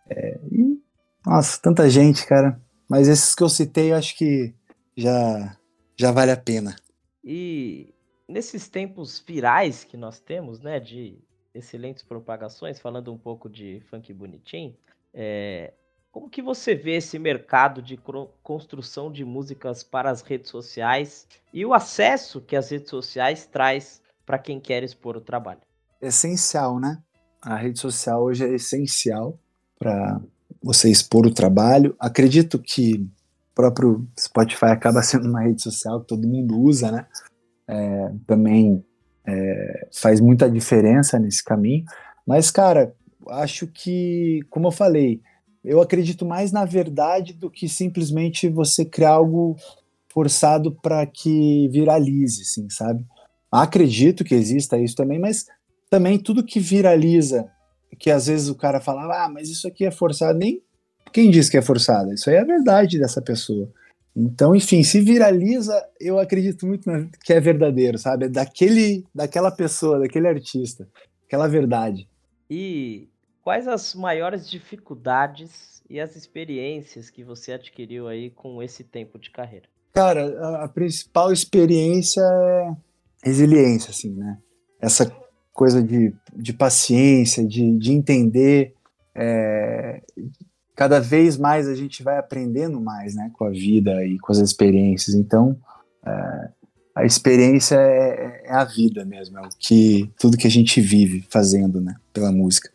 é, 0.09 0.39
e, 0.51 0.81
nossa, 1.25 1.61
tanta 1.61 1.91
gente, 1.91 2.25
cara, 2.27 2.61
mas 2.89 3.09
esses 3.09 3.35
que 3.35 3.43
eu 3.43 3.49
citei, 3.49 3.93
eu 3.93 3.97
acho 3.97 4.17
que 4.17 4.55
já, 4.97 5.57
já 5.97 6.13
vale 6.13 6.31
a 6.31 6.37
pena. 6.37 6.77
E 7.25 7.93
nesses 8.29 8.69
tempos 8.69 9.23
virais 9.27 9.83
que 9.83 9.97
nós 9.97 10.21
temos, 10.21 10.61
né, 10.61 10.79
de 10.79 11.19
excelentes 11.53 12.03
propagações, 12.03 12.79
falando 12.79 13.13
um 13.13 13.19
pouco 13.19 13.49
de 13.49 13.81
funk 13.91 14.13
bonitinho, 14.13 14.77
é, 15.13 15.73
como 16.13 16.31
que 16.31 16.41
você 16.41 16.75
vê 16.75 16.97
esse 16.97 17.19
mercado 17.19 17.83
de 17.83 17.99
construção 18.43 19.11
de 19.11 19.25
músicas 19.25 19.83
para 19.83 20.11
as 20.11 20.23
redes 20.23 20.51
sociais 20.51 21.27
e 21.53 21.65
o 21.65 21.75
acesso 21.75 22.41
que 22.41 22.57
as 22.57 22.71
redes 22.71 22.89
sociais 22.89 23.47
traz 23.47 24.01
para 24.25 24.39
quem 24.39 24.59
quer 24.59 24.83
expor 24.83 25.17
o 25.17 25.21
trabalho? 25.21 25.61
Essencial, 26.01 26.79
né? 26.79 26.99
A 27.43 27.57
rede 27.57 27.79
social 27.79 28.23
hoje 28.23 28.45
é 28.45 28.55
essencial 28.55 29.39
para 29.79 30.21
você 30.63 30.91
expor 30.91 31.27
o 31.27 31.35
trabalho. 31.35 31.95
Acredito 31.99 32.59
que 32.59 32.95
o 32.95 33.09
próprio 33.55 34.07
Spotify 34.19 34.67
acaba 34.67 35.03
sendo 35.05 35.29
uma 35.29 35.43
rede 35.43 35.63
social 35.63 36.01
que 36.01 36.09
todo 36.09 36.27
mundo 36.27 36.59
usa, 36.59 36.91
né? 36.91 37.07
É, 37.69 38.13
também 38.27 38.85
é, 39.27 39.89
faz 39.93 40.21
muita 40.21 40.51
diferença 40.51 41.19
nesse 41.19 41.43
caminho. 41.43 41.85
Mas, 42.27 42.51
cara, 42.51 42.95
acho 43.29 43.67
que, 43.67 44.41
como 44.51 44.69
eu 44.69 44.73
falei, 44.73 45.21
eu 45.65 45.81
acredito 45.81 46.25
mais 46.25 46.53
na 46.53 46.65
verdade 46.65 47.33
do 47.33 47.51
que 47.51 47.69
simplesmente 47.69 48.49
você 48.49 48.85
criar 48.85 49.11
algo 49.11 49.57
forçado 50.09 50.73
para 50.73 51.05
que 51.07 51.69
viralize, 51.69 52.43
assim, 52.43 52.71
sabe? 52.71 53.05
Acredito 53.51 54.25
que 54.25 54.35
exista 54.35 54.79
isso 54.79 54.97
também, 54.97 55.19
mas 55.19 55.47
também 55.91 56.19
tudo 56.19 56.45
que 56.45 56.61
viraliza, 56.61 57.51
que 57.99 58.11
às 58.11 58.27
vezes 58.27 58.49
o 58.49 58.55
cara 58.55 58.81
fala, 58.81 59.25
ah, 59.25 59.29
mas 59.29 59.49
isso 59.49 59.67
aqui 59.67 59.85
é 59.85 59.91
forçado, 59.91 60.39
nem 60.39 60.63
quem 61.13 61.31
diz 61.31 61.49
que 61.49 61.57
é 61.57 61.63
forçado? 61.63 62.13
Isso 62.13 62.29
aí 62.29 62.37
é 62.37 62.41
a 62.41 62.45
verdade 62.45 62.99
dessa 62.99 63.23
pessoa. 63.23 63.71
Então, 64.15 64.55
enfim, 64.55 64.83
se 64.83 65.01
viraliza, 65.01 65.75
eu 66.01 66.19
acredito 66.19 66.67
muito 66.67 66.91
que 67.23 67.33
é 67.33 67.41
verdadeiro, 67.41 67.99
sabe? 67.99 68.27
É 68.27 68.29
daquele, 68.29 69.05
daquela 69.15 69.51
pessoa, 69.51 69.99
daquele 69.99 70.27
artista, 70.27 70.89
aquela 71.27 71.47
verdade. 71.47 72.09
E 72.51 73.09
Quais 73.47 73.69
as 73.69 73.95
maiores 73.95 74.51
dificuldades 74.51 75.81
e 75.89 76.01
as 76.01 76.17
experiências 76.17 77.09
que 77.09 77.23
você 77.23 77.53
adquiriu 77.53 78.09
aí 78.09 78.29
com 78.29 78.61
esse 78.61 78.83
tempo 78.83 79.21
de 79.21 79.31
carreira? 79.31 79.69
Cara, 79.95 80.37
a, 80.41 80.65
a 80.65 80.69
principal 80.69 81.33
experiência 81.33 82.21
é 82.23 82.75
resiliência, 83.23 83.91
assim, 83.91 84.13
né? 84.17 84.39
Essa 84.81 85.17
coisa 85.57 85.83
de, 85.83 86.15
de 86.37 86.53
paciência, 86.53 87.45
de, 87.45 87.77
de 87.79 87.93
entender. 87.93 88.75
É, 89.15 90.03
cada 90.77 91.01
vez 91.01 91.39
mais 91.39 91.67
a 91.67 91.75
gente 91.75 92.03
vai 92.03 92.19
aprendendo 92.19 92.79
mais, 92.79 93.15
né, 93.15 93.31
com 93.33 93.47
a 93.47 93.51
vida 93.51 94.05
e 94.05 94.19
com 94.19 94.31
as 94.31 94.39
experiências. 94.39 95.17
Então, 95.17 95.59
é, 96.07 96.51
a 96.95 97.05
experiência 97.05 97.77
é, 97.77 98.43
é, 98.45 98.53
a 98.53 98.65
vida 98.65 99.05
mesmo, 99.05 99.39
é 99.39 99.41
o 99.41 99.49
que 99.59 100.13
tudo 100.21 100.37
que 100.37 100.47
a 100.47 100.51
gente 100.51 100.81
vive 100.81 101.27
fazendo, 101.31 101.81
né, 101.81 101.97
pela 102.13 102.31
música. 102.31 102.71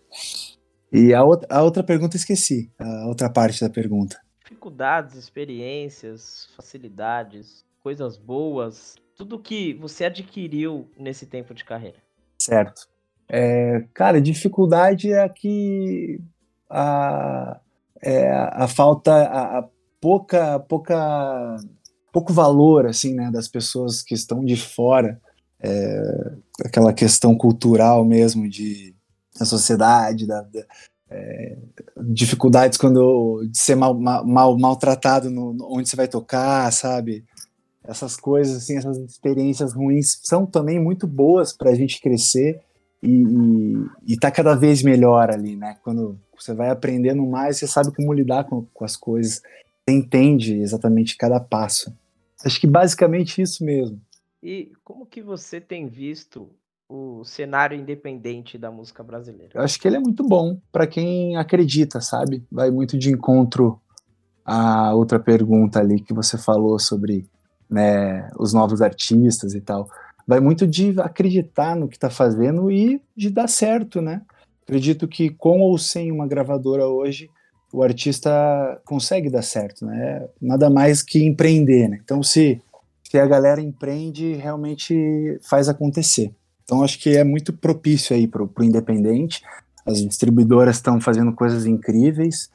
E 0.91 1.13
a 1.13 1.24
outra, 1.24 1.48
a 1.56 1.62
outra 1.62 1.84
pergunta 1.84 2.17
esqueci, 2.17 2.70
a 2.78 3.08
outra 3.08 3.30
parte 3.30 3.62
da 3.62 3.70
pergunta. 3.70 4.20
Dificuldades, 4.44 5.15
experiências, 5.15 6.50
facilidades, 6.58 7.63
coisas 7.82 8.17
boas, 8.17 8.96
tudo 9.15 9.39
que 9.39 9.74
você 9.76 10.06
adquiriu 10.06 10.89
nesse 11.00 11.26
tempo 11.26 11.54
de 11.54 11.63
carreira. 11.63 11.98
Certo. 12.41 12.88
É, 13.30 13.86
cara, 13.93 14.19
dificuldade 14.19 15.13
é 15.13 15.30
que 15.30 16.19
a, 16.69 17.60
é 18.01 18.32
a 18.32 18.67
falta, 18.67 19.13
a, 19.13 19.60
a, 19.60 19.69
pouca, 20.01 20.60
pouca, 20.60 21.56
pouco 22.12 22.34
valor 22.34 22.88
assim, 22.88 23.13
né, 23.13 23.30
das 23.32 23.47
pessoas 23.47 24.01
que 24.01 24.15
estão 24.15 24.43
de 24.43 24.58
fora, 24.58 25.21
é, 25.62 26.32
aquela 26.65 26.91
questão 26.91 27.38
cultural 27.38 28.04
mesmo 28.04 28.49
de 28.49 28.95
da 29.39 29.45
sociedade, 29.45 30.27
da, 30.27 30.41
da 30.41 30.65
é, 31.10 31.58
dificuldades 32.10 32.77
quando 32.77 33.45
de 33.49 33.58
ser 33.58 33.75
mal, 33.75 33.93
mal, 33.97 34.58
maltratado 34.58 35.30
no, 35.30 35.56
onde 35.69 35.89
você 35.89 35.95
vai 35.95 36.08
tocar, 36.08 36.71
sabe? 36.71 37.23
Essas 37.84 38.15
coisas, 38.15 38.58
assim, 38.58 38.78
essas 38.78 38.98
experiências 38.98 39.74
ruins 39.74 40.20
são 40.24 40.46
também 40.46 40.80
muito 40.80 41.08
boas 41.08 41.52
para 41.52 41.72
a 41.72 41.76
gente 41.76 42.00
crescer 42.00 42.62
e, 43.02 43.24
e, 43.24 44.13
e 44.13 44.17
tá 44.17 44.30
cada 44.30 44.56
vez 44.56 44.84
melhor 44.84 45.32
ali, 45.32 45.56
né? 45.56 45.78
Quando 45.84 46.20
você 46.38 46.54
vai 46.54 46.70
aprendendo 46.70 47.26
mais, 47.26 47.58
você 47.58 47.67
sabe 47.67 47.91
como 47.94 48.13
lidar 48.13 48.44
com, 48.44 48.65
com 48.74 48.86
as 48.86 48.96
coisas, 48.96 49.41
você 49.84 49.96
entende 49.96 50.60
exatamente 50.60 51.17
cada 51.17 51.39
passo. 51.39 51.91
Acho 52.46 52.60
que 52.60 52.67
basicamente 52.67 53.41
isso 53.41 53.63
mesmo. 53.63 54.00
E 54.41 54.72
como 54.84 55.06
que 55.06 55.22
você 55.22 55.62
tem 55.62 55.88
visto 55.88 56.50
o 56.89 57.24
cenário 57.24 57.80
independente 57.80 58.58
da 58.58 58.72
música 58.72 59.04
brasileira? 59.04 59.52
Eu 59.56 59.62
acho 59.62 59.80
que 59.80 59.88
ele 59.88 59.98
é 59.98 60.00
muito 60.00 60.24
bom 60.28 60.60
para 60.72 60.86
quem 60.86 61.38
acredita, 61.38 62.02
sabe? 62.02 62.44
Vai 62.52 62.70
muito 62.70 62.98
de 62.98 63.12
encontro 63.12 63.80
à 64.44 64.94
outra 64.94 65.20
pergunta 65.20 65.80
ali 65.80 66.02
que 66.02 66.13
você 66.13 66.38
falou 66.38 66.78
sobre 66.80 67.28
né, 67.71 68.29
os 68.38 68.53
novos 68.53 68.81
artistas 68.81 69.53
e 69.53 69.62
tal. 69.62 69.89
Vai 70.27 70.39
muito 70.39 70.67
de 70.67 70.93
acreditar 70.99 71.75
no 71.75 71.88
que 71.88 71.95
está 71.95 72.10
fazendo 72.10 72.69
e 72.69 73.01
de 73.15 73.29
dar 73.29 73.47
certo, 73.47 74.01
né? 74.01 74.21
Acredito 74.63 75.07
que 75.07 75.29
com 75.29 75.62
ou 75.62 75.77
sem 75.77 76.12
uma 76.12 76.27
gravadora 76.27 76.88
hoje, 76.88 77.29
o 77.73 77.81
artista 77.81 78.29
consegue 78.86 79.29
dar 79.29 79.41
certo, 79.41 79.86
né? 79.86 80.27
Nada 80.39 80.69
mais 80.69 81.01
que 81.01 81.23
empreender, 81.23 81.88
né? 81.88 81.99
Então, 82.03 82.21
se, 82.21 82.62
se 83.03 83.17
a 83.17 83.25
galera 83.25 83.62
empreende, 83.62 84.34
realmente 84.34 85.39
faz 85.41 85.67
acontecer. 85.67 86.31
Então 86.63 86.84
acho 86.84 86.99
que 86.99 87.17
é 87.17 87.23
muito 87.23 87.51
propício 87.51 88.15
aí 88.15 88.25
para 88.25 88.43
o 88.43 88.63
independente. 88.63 89.41
As 89.86 90.01
distribuidoras 90.01 90.77
estão 90.77 91.01
fazendo 91.01 91.34
coisas 91.34 91.65
incríveis 91.65 92.49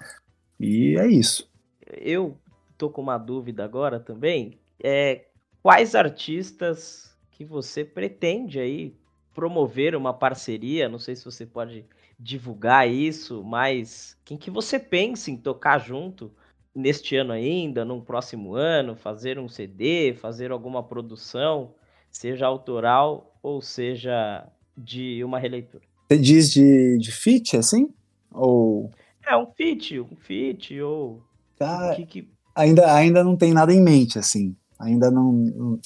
e 0.58 0.96
é 0.98 1.06
isso. 1.06 1.46
Eu 1.86 2.34
tô 2.78 2.88
com 2.88 3.02
uma 3.02 3.18
dúvida 3.18 3.62
agora 3.62 4.00
também. 4.00 4.58
É, 4.82 5.26
quais 5.62 5.94
artistas 5.94 7.16
que 7.30 7.44
você 7.44 7.84
pretende 7.84 8.58
aí 8.58 8.96
promover 9.34 9.94
uma 9.94 10.14
parceria, 10.14 10.88
não 10.88 10.98
sei 10.98 11.14
se 11.14 11.24
você 11.24 11.44
pode 11.44 11.84
divulgar 12.18 12.88
isso, 12.88 13.44
mas 13.44 14.16
quem 14.24 14.38
que 14.38 14.50
você 14.50 14.78
pensa 14.78 15.30
em 15.30 15.36
tocar 15.36 15.78
junto 15.78 16.32
neste 16.74 17.16
ano 17.16 17.32
ainda, 17.32 17.84
num 17.84 18.00
próximo 18.00 18.54
ano, 18.54 18.96
fazer 18.96 19.38
um 19.38 19.48
CD, 19.48 20.14
fazer 20.14 20.50
alguma 20.50 20.82
produção, 20.82 21.74
seja 22.10 22.46
autoral 22.46 23.38
ou 23.42 23.60
seja 23.60 24.46
de 24.76 25.22
uma 25.22 25.38
releitura. 25.38 25.84
Você 26.08 26.18
diz 26.18 26.50
de, 26.50 26.98
de 26.98 27.12
feat, 27.12 27.56
assim? 27.56 27.88
Ou... 28.30 28.90
É, 29.26 29.36
um 29.36 29.46
feat, 29.46 29.98
um 30.00 30.16
feat, 30.16 30.80
ou... 30.80 31.22
Tá, 31.58 31.94
que, 31.94 32.06
que... 32.06 32.28
Ainda, 32.54 32.94
ainda 32.94 33.24
não 33.24 33.36
tem 33.36 33.52
nada 33.52 33.72
em 33.72 33.82
mente, 33.82 34.18
assim. 34.18 34.56
Ainda 34.78 35.10
não. 35.10 35.78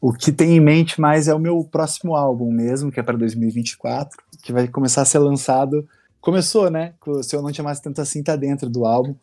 O 0.00 0.12
que 0.12 0.32
tem 0.32 0.56
em 0.56 0.60
mente 0.60 1.00
mais 1.00 1.28
é 1.28 1.34
o 1.34 1.38
meu 1.38 1.62
próximo 1.64 2.16
álbum 2.16 2.50
mesmo, 2.50 2.90
que 2.90 2.98
é 2.98 3.02
para 3.02 3.16
2024, 3.16 4.18
que 4.42 4.52
vai 4.52 4.66
começar 4.66 5.02
a 5.02 5.06
ser 5.06 5.18
lançado. 5.18 5.86
Começou, 6.20 6.70
né? 6.70 6.94
Se 7.22 7.36
eu 7.36 7.42
não 7.42 7.52
tinha 7.52 7.64
mais 7.64 7.80
tanto 7.80 8.00
assim, 8.00 8.22
tá 8.22 8.34
dentro 8.36 8.68
do 8.68 8.84
álbum. 8.84 9.14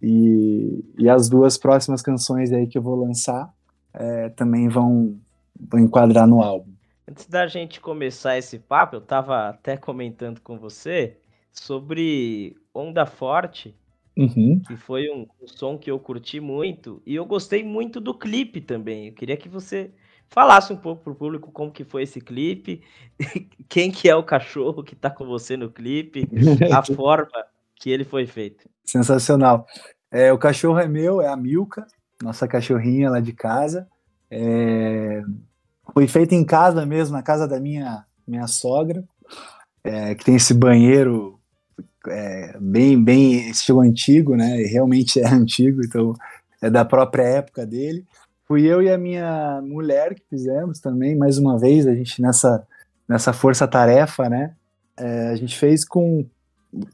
E, 0.00 0.84
e 0.98 1.08
as 1.08 1.28
duas 1.28 1.56
próximas 1.58 2.02
canções 2.02 2.52
aí 2.52 2.66
que 2.66 2.78
eu 2.78 2.82
vou 2.82 2.94
lançar 2.96 3.52
é, 3.92 4.28
também 4.30 4.68
vão, 4.68 5.18
vão 5.58 5.80
enquadrar 5.80 6.26
no 6.26 6.40
álbum. 6.42 6.72
Antes 7.08 7.26
da 7.26 7.46
gente 7.46 7.80
começar 7.80 8.36
esse 8.36 8.58
papo, 8.58 8.96
eu 8.96 9.00
estava 9.00 9.48
até 9.48 9.76
comentando 9.76 10.40
com 10.40 10.58
você 10.58 11.16
sobre 11.52 12.56
Onda 12.74 13.06
Forte, 13.06 13.74
uhum. 14.18 14.60
que 14.66 14.76
foi 14.76 15.08
um, 15.08 15.26
um, 15.40 15.46
som 15.46 15.78
que 15.78 15.90
eu 15.90 15.98
curti 15.98 16.40
muito 16.40 17.00
e 17.06 17.14
eu 17.14 17.24
gostei 17.24 17.62
muito 17.62 18.00
do 18.00 18.12
clipe 18.12 18.60
também. 18.60 19.06
Eu 19.06 19.14
queria 19.14 19.36
que 19.36 19.48
você 19.48 19.92
falasse 20.28 20.72
um 20.72 20.76
pouco 20.76 21.04
pro 21.04 21.14
público 21.14 21.52
como 21.52 21.70
que 21.70 21.84
foi 21.84 22.02
esse 22.02 22.20
clipe, 22.20 22.82
quem 23.68 23.90
que 23.90 24.08
é 24.08 24.16
o 24.16 24.22
cachorro 24.22 24.82
que 24.82 24.94
está 24.94 25.08
com 25.08 25.24
você 25.26 25.56
no 25.56 25.70
clipe, 25.70 26.28
a 26.74 26.82
forma 26.82 27.44
que 27.76 27.90
ele 27.90 28.04
foi 28.04 28.26
feito. 28.26 28.68
Sensacional. 28.84 29.64
É, 30.10 30.32
o 30.32 30.38
cachorro 30.38 30.78
é 30.78 30.88
meu, 30.88 31.20
é 31.20 31.28
a 31.28 31.36
Milka, 31.36 31.86
nossa 32.22 32.48
cachorrinha 32.48 33.10
lá 33.10 33.20
de 33.20 33.32
casa. 33.32 33.86
É, 34.30 35.22
foi 35.92 36.08
feito 36.08 36.34
em 36.34 36.44
casa 36.44 36.84
mesmo, 36.84 37.16
na 37.16 37.22
casa 37.22 37.46
da 37.46 37.60
minha, 37.60 38.04
minha 38.26 38.46
sogra, 38.46 39.04
é, 39.84 40.14
que 40.14 40.24
tem 40.24 40.34
esse 40.34 40.52
banheiro 40.52 41.37
é, 42.10 42.56
bem, 42.60 43.02
bem 43.02 43.50
estilo 43.50 43.80
antigo, 43.80 44.36
né? 44.36 44.60
E 44.60 44.66
realmente 44.66 45.20
é 45.20 45.26
antigo, 45.32 45.80
então 45.84 46.14
é 46.60 46.70
da 46.70 46.84
própria 46.84 47.22
época 47.22 47.66
dele. 47.66 48.04
Fui 48.46 48.64
eu 48.66 48.82
e 48.82 48.90
a 48.90 48.96
minha 48.96 49.60
mulher 49.62 50.14
que 50.14 50.22
fizemos 50.28 50.80
também, 50.80 51.14
mais 51.14 51.38
uma 51.38 51.58
vez, 51.58 51.86
a 51.86 51.94
gente 51.94 52.22
nessa, 52.22 52.66
nessa 53.06 53.32
força-tarefa, 53.32 54.28
né? 54.28 54.54
É, 54.96 55.28
a 55.28 55.36
gente 55.36 55.56
fez 55.56 55.84
com, 55.84 56.26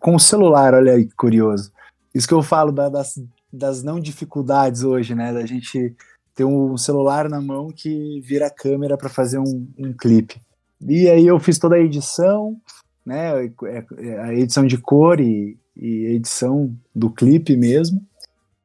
com 0.01 0.17
o 0.17 0.21
celular, 0.21 0.75
olha 0.75 0.95
aí 0.95 1.07
que 1.07 1.15
curioso. 1.15 1.73
Isso 2.15 2.29
que 2.29 2.35
eu 2.35 2.43
falo 2.43 2.73
da, 2.73 2.89
das, 2.89 3.21
das 3.53 3.83
não 3.83 4.01
dificuldades 4.01 4.83
hoje, 4.83 5.15
né? 5.15 5.33
Da 5.33 5.47
gente 5.47 5.95
ter 6.35 6.45
um 6.45 6.77
celular 6.77 7.29
na 7.29 7.41
mão 7.41 7.71
que 7.71 8.21
vira 8.21 8.51
câmera 8.51 8.97
para 8.97 9.09
fazer 9.09 9.39
um, 9.39 9.69
um 9.79 9.93
clipe. 9.93 10.43
E 10.81 11.09
aí 11.09 11.27
eu 11.27 11.39
fiz 11.39 11.59
toda 11.59 11.77
a 11.77 11.81
edição, 11.81 12.61
né? 13.05 13.47
É, 13.47 13.87
é, 13.99 14.21
a 14.21 14.35
edição 14.35 14.67
de 14.67 14.79
cor 14.79 15.21
e, 15.21 15.59
e 15.77 16.07
edição 16.07 16.75
do 16.95 17.11
clipe 17.11 17.57
mesmo. 17.57 18.01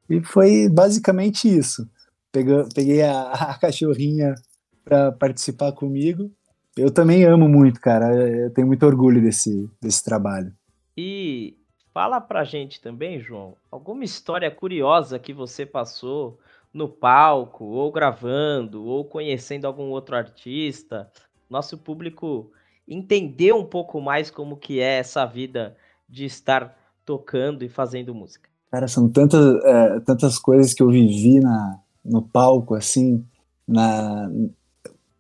E 0.10 0.22
foi 0.22 0.70
basicamente 0.70 1.48
isso. 1.48 1.88
Peguei, 2.32 3.02
a, 3.02 3.32
a 3.52 3.60
cachorrinha 3.60 4.36
para 4.84 5.12
participar 5.12 5.72
comigo. 5.72 6.32
Eu 6.78 6.92
também 6.92 7.26
amo 7.26 7.50
muito, 7.50 7.80
cara. 7.82 8.16
Eu 8.16 8.52
tenho 8.52 8.68
muito 8.68 8.86
orgulho 8.86 9.22
desse, 9.22 9.70
desse 9.82 10.04
trabalho. 10.04 10.54
E 10.96 11.58
fala 11.94 12.22
pra 12.22 12.44
gente 12.44 12.80
também, 12.80 13.20
João, 13.20 13.56
alguma 13.72 14.04
história 14.04 14.50
curiosa 14.50 15.20
que 15.20 15.34
você 15.34 15.66
passou 15.66 16.40
no 16.74 16.88
palco, 16.88 17.66
ou 17.66 17.92
gravando, 17.92 18.86
ou 18.86 19.04
conhecendo 19.04 19.66
algum 19.66 19.90
outro 19.90 20.16
artista, 20.16 21.12
nosso 21.50 21.78
público 21.78 22.52
entender 22.90 23.54
um 23.54 23.64
pouco 23.64 24.02
mais 24.02 24.32
como 24.32 24.58
que 24.58 24.80
é 24.80 24.98
essa 24.98 25.24
vida 25.26 25.78
de 26.08 26.26
estar 26.26 26.76
tocando 27.06 27.64
e 27.64 27.70
fazendo 27.70 28.16
música. 28.16 28.50
Cara, 28.72 28.88
são 28.88 29.08
tantas, 29.08 29.64
é, 29.64 30.00
tantas 30.00 30.40
coisas 30.40 30.74
que 30.74 30.82
eu 30.82 30.90
vivi 30.90 31.40
na, 31.40 31.80
no 32.04 32.22
palco, 32.22 32.74
assim, 32.74 33.24
na... 33.68 34.30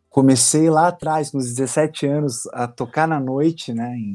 Comecei 0.10 0.70
lá 0.70 0.88
atrás, 0.88 1.30
com 1.30 1.38
os 1.38 1.54
17 1.54 2.08
anos, 2.08 2.48
a 2.48 2.68
tocar 2.68 3.08
na 3.08 3.20
noite, 3.20 3.72
né, 3.72 3.96
em, 3.96 4.14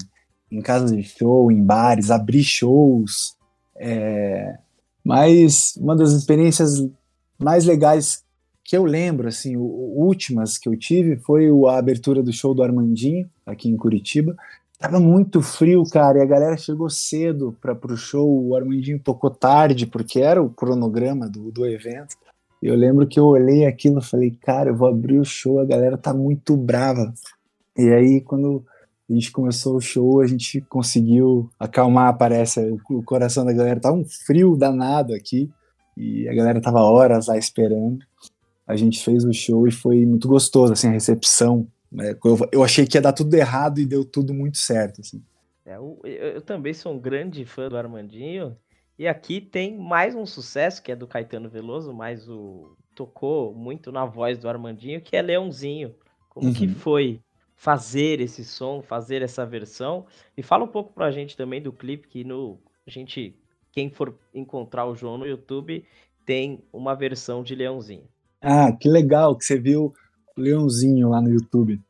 em 0.50 0.60
casas 0.60 0.90
de 0.90 1.04
show, 1.04 1.50
em 1.52 1.62
bares, 1.64 2.10
abrir 2.10 2.42
shows, 2.42 3.36
é... 3.76 4.58
mas 5.04 5.74
uma 5.76 5.94
das 5.94 6.10
experiências 6.10 6.84
mais 7.38 7.64
legais 7.64 8.23
que 8.64 8.76
eu 8.76 8.84
lembro, 8.84 9.28
assim, 9.28 9.56
o, 9.56 9.62
últimas 9.62 10.56
que 10.56 10.68
eu 10.68 10.76
tive 10.76 11.16
foi 11.16 11.48
a 11.68 11.76
abertura 11.76 12.22
do 12.22 12.32
show 12.32 12.54
do 12.54 12.62
Armandinho, 12.62 13.28
aqui 13.44 13.68
em 13.68 13.76
Curitiba. 13.76 14.34
Tava 14.78 14.98
muito 14.98 15.42
frio, 15.42 15.82
cara, 15.84 16.18
e 16.18 16.22
a 16.22 16.26
galera 16.26 16.56
chegou 16.56 16.88
cedo 16.88 17.56
para 17.60 17.74
pro 17.74 17.96
show. 17.96 18.26
O 18.26 18.56
Armandinho 18.56 18.98
tocou 18.98 19.30
tarde, 19.30 19.86
porque 19.86 20.20
era 20.20 20.42
o 20.42 20.50
cronograma 20.50 21.28
do, 21.28 21.52
do 21.52 21.66
evento. 21.66 22.16
Eu 22.62 22.74
lembro 22.74 23.06
que 23.06 23.20
eu 23.20 23.26
olhei 23.26 23.66
aquilo 23.66 23.98
e 23.98 24.04
falei, 24.04 24.30
cara, 24.30 24.70
eu 24.70 24.76
vou 24.76 24.88
abrir 24.88 25.18
o 25.18 25.24
show, 25.24 25.60
a 25.60 25.64
galera 25.66 25.98
tá 25.98 26.14
muito 26.14 26.56
brava. 26.56 27.12
E 27.76 27.90
aí, 27.90 28.20
quando 28.22 28.64
a 29.08 29.12
gente 29.12 29.30
começou 29.30 29.76
o 29.76 29.80
show, 29.80 30.22
a 30.22 30.26
gente 30.26 30.62
conseguiu 30.62 31.50
acalmar, 31.60 32.16
parece, 32.16 32.60
o, 32.60 32.80
o 32.98 33.02
coração 33.02 33.44
da 33.44 33.52
galera. 33.52 33.78
Tá 33.78 33.92
um 33.92 34.04
frio 34.04 34.56
danado 34.56 35.14
aqui 35.14 35.50
e 35.96 36.26
a 36.28 36.34
galera 36.34 36.60
tava 36.60 36.80
horas 36.80 37.26
lá 37.26 37.36
esperando. 37.36 37.98
A 38.66 38.76
gente 38.76 39.02
fez 39.04 39.24
o 39.24 39.32
show 39.32 39.66
e 39.68 39.70
foi 39.70 40.06
muito 40.06 40.28
gostoso, 40.28 40.72
assim, 40.72 40.88
a 40.88 40.92
recepção. 40.92 41.66
Né? 41.90 42.16
Eu, 42.24 42.38
eu, 42.52 42.64
achei 42.64 42.86
que 42.86 42.96
ia 42.96 43.02
dar 43.02 43.12
tudo 43.12 43.34
errado 43.34 43.78
e 43.78 43.86
deu 43.86 44.04
tudo 44.04 44.32
muito 44.32 44.58
certo, 44.58 45.00
assim. 45.00 45.22
É, 45.64 45.76
eu, 45.76 46.00
eu, 46.04 46.40
também 46.42 46.72
sou 46.74 46.92
um 46.92 46.98
grande 46.98 47.44
fã 47.44 47.68
do 47.68 47.76
Armandinho. 47.76 48.56
E 48.98 49.08
aqui 49.08 49.40
tem 49.40 49.76
mais 49.76 50.14
um 50.14 50.24
sucesso, 50.24 50.82
que 50.82 50.92
é 50.92 50.96
do 50.96 51.06
Caetano 51.06 51.48
Veloso, 51.48 51.92
mas 51.92 52.28
o 52.28 52.76
tocou 52.94 53.52
muito 53.52 53.90
na 53.90 54.04
voz 54.04 54.38
do 54.38 54.48
Armandinho, 54.48 55.00
que 55.00 55.16
é 55.16 55.22
Leãozinho. 55.22 55.94
Como 56.28 56.48
uhum. 56.48 56.54
que 56.54 56.68
foi 56.68 57.20
fazer 57.56 58.20
esse 58.20 58.44
som, 58.44 58.82
fazer 58.82 59.20
essa 59.20 59.44
versão? 59.44 60.06
E 60.36 60.42
fala 60.42 60.64
um 60.64 60.68
pouco 60.68 60.92
pra 60.92 61.10
gente 61.10 61.36
também 61.36 61.60
do 61.60 61.72
clipe 61.72 62.08
que 62.08 62.24
no, 62.24 62.58
a 62.86 62.90
gente 62.90 63.36
quem 63.74 63.90
for 63.90 64.16
encontrar 64.32 64.86
o 64.86 64.94
João 64.94 65.18
no 65.18 65.26
YouTube, 65.26 65.84
tem 66.24 66.62
uma 66.72 66.94
versão 66.94 67.42
de 67.42 67.56
Leãozinho. 67.56 68.08
Ah, 68.46 68.70
que 68.72 68.88
legal 68.90 69.34
que 69.36 69.44
você 69.44 69.58
viu 69.58 69.94
Leãozinho 70.36 71.08
lá 71.08 71.20
no 71.20 71.30
YouTube. 71.30 71.80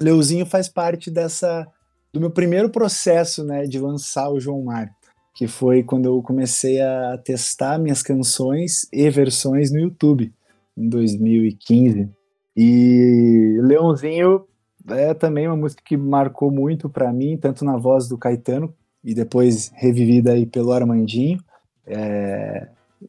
Leãozinho 0.00 0.44
faz 0.44 0.68
parte 0.68 1.08
dessa 1.08 1.66
do 2.12 2.18
meu 2.18 2.30
primeiro 2.30 2.68
processo, 2.68 3.44
né, 3.44 3.64
de 3.64 3.78
lançar 3.78 4.28
o 4.28 4.40
João 4.40 4.64
Mar, 4.64 4.90
que 5.32 5.46
foi 5.46 5.84
quando 5.84 6.06
eu 6.06 6.20
comecei 6.20 6.80
a 6.80 7.16
testar 7.18 7.78
minhas 7.78 8.02
canções 8.02 8.88
e 8.92 9.08
versões 9.08 9.70
no 9.70 9.78
YouTube 9.78 10.32
em 10.76 10.88
2015. 10.88 12.08
E 12.56 13.58
Leãozinho 13.62 14.44
é 14.88 15.14
também 15.14 15.46
uma 15.46 15.56
música 15.56 15.80
que 15.84 15.96
marcou 15.96 16.50
muito 16.50 16.88
para 16.88 17.12
mim, 17.12 17.36
tanto 17.36 17.64
na 17.64 17.76
voz 17.76 18.08
do 18.08 18.18
Caetano 18.18 18.74
e 19.04 19.14
depois 19.14 19.70
revivida 19.76 20.32
aí 20.32 20.44
pelo 20.44 20.72
Armandinho. 20.72 21.38
É, 21.86 22.68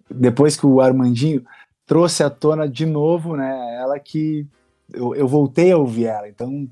depois 0.10 0.56
que 0.56 0.66
o 0.66 0.80
Armandinho 0.80 1.44
trouxe 1.92 2.24
à 2.24 2.30
tona 2.30 2.70
de 2.70 2.86
novo, 2.86 3.36
né? 3.36 3.76
Ela 3.76 4.00
que 4.00 4.48
eu, 4.94 5.14
eu 5.14 5.28
voltei 5.28 5.74
a 5.74 5.78
ouvir 5.78 6.06
ela. 6.06 6.30
Então, 6.30 6.66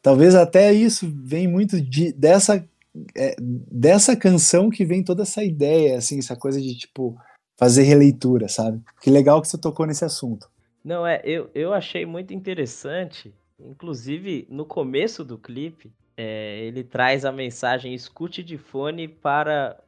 talvez 0.00 0.34
até 0.34 0.72
isso 0.72 1.06
vem 1.14 1.46
muito 1.46 1.78
de, 1.78 2.14
dessa 2.14 2.66
é, 3.14 3.36
dessa 3.38 4.16
canção 4.16 4.70
que 4.70 4.82
vem 4.82 5.04
toda 5.04 5.22
essa 5.22 5.44
ideia, 5.44 5.98
assim, 5.98 6.18
essa 6.18 6.34
coisa 6.34 6.58
de 6.62 6.74
tipo 6.78 7.14
fazer 7.58 7.82
releitura, 7.82 8.48
sabe? 8.48 8.80
Que 9.02 9.10
legal 9.10 9.42
que 9.42 9.48
você 9.48 9.58
tocou 9.58 9.84
nesse 9.84 10.02
assunto. 10.02 10.48
Não 10.82 11.06
é, 11.06 11.20
eu, 11.24 11.50
eu 11.54 11.74
achei 11.74 12.06
muito 12.06 12.32
interessante, 12.32 13.34
inclusive 13.60 14.46
no 14.48 14.64
começo 14.64 15.22
do 15.22 15.36
clipe, 15.36 15.92
é, 16.16 16.60
ele 16.60 16.82
traz 16.82 17.26
a 17.26 17.30
mensagem 17.30 17.92
escute 17.92 18.42
de 18.42 18.56
fone 18.56 19.08
para 19.08 19.78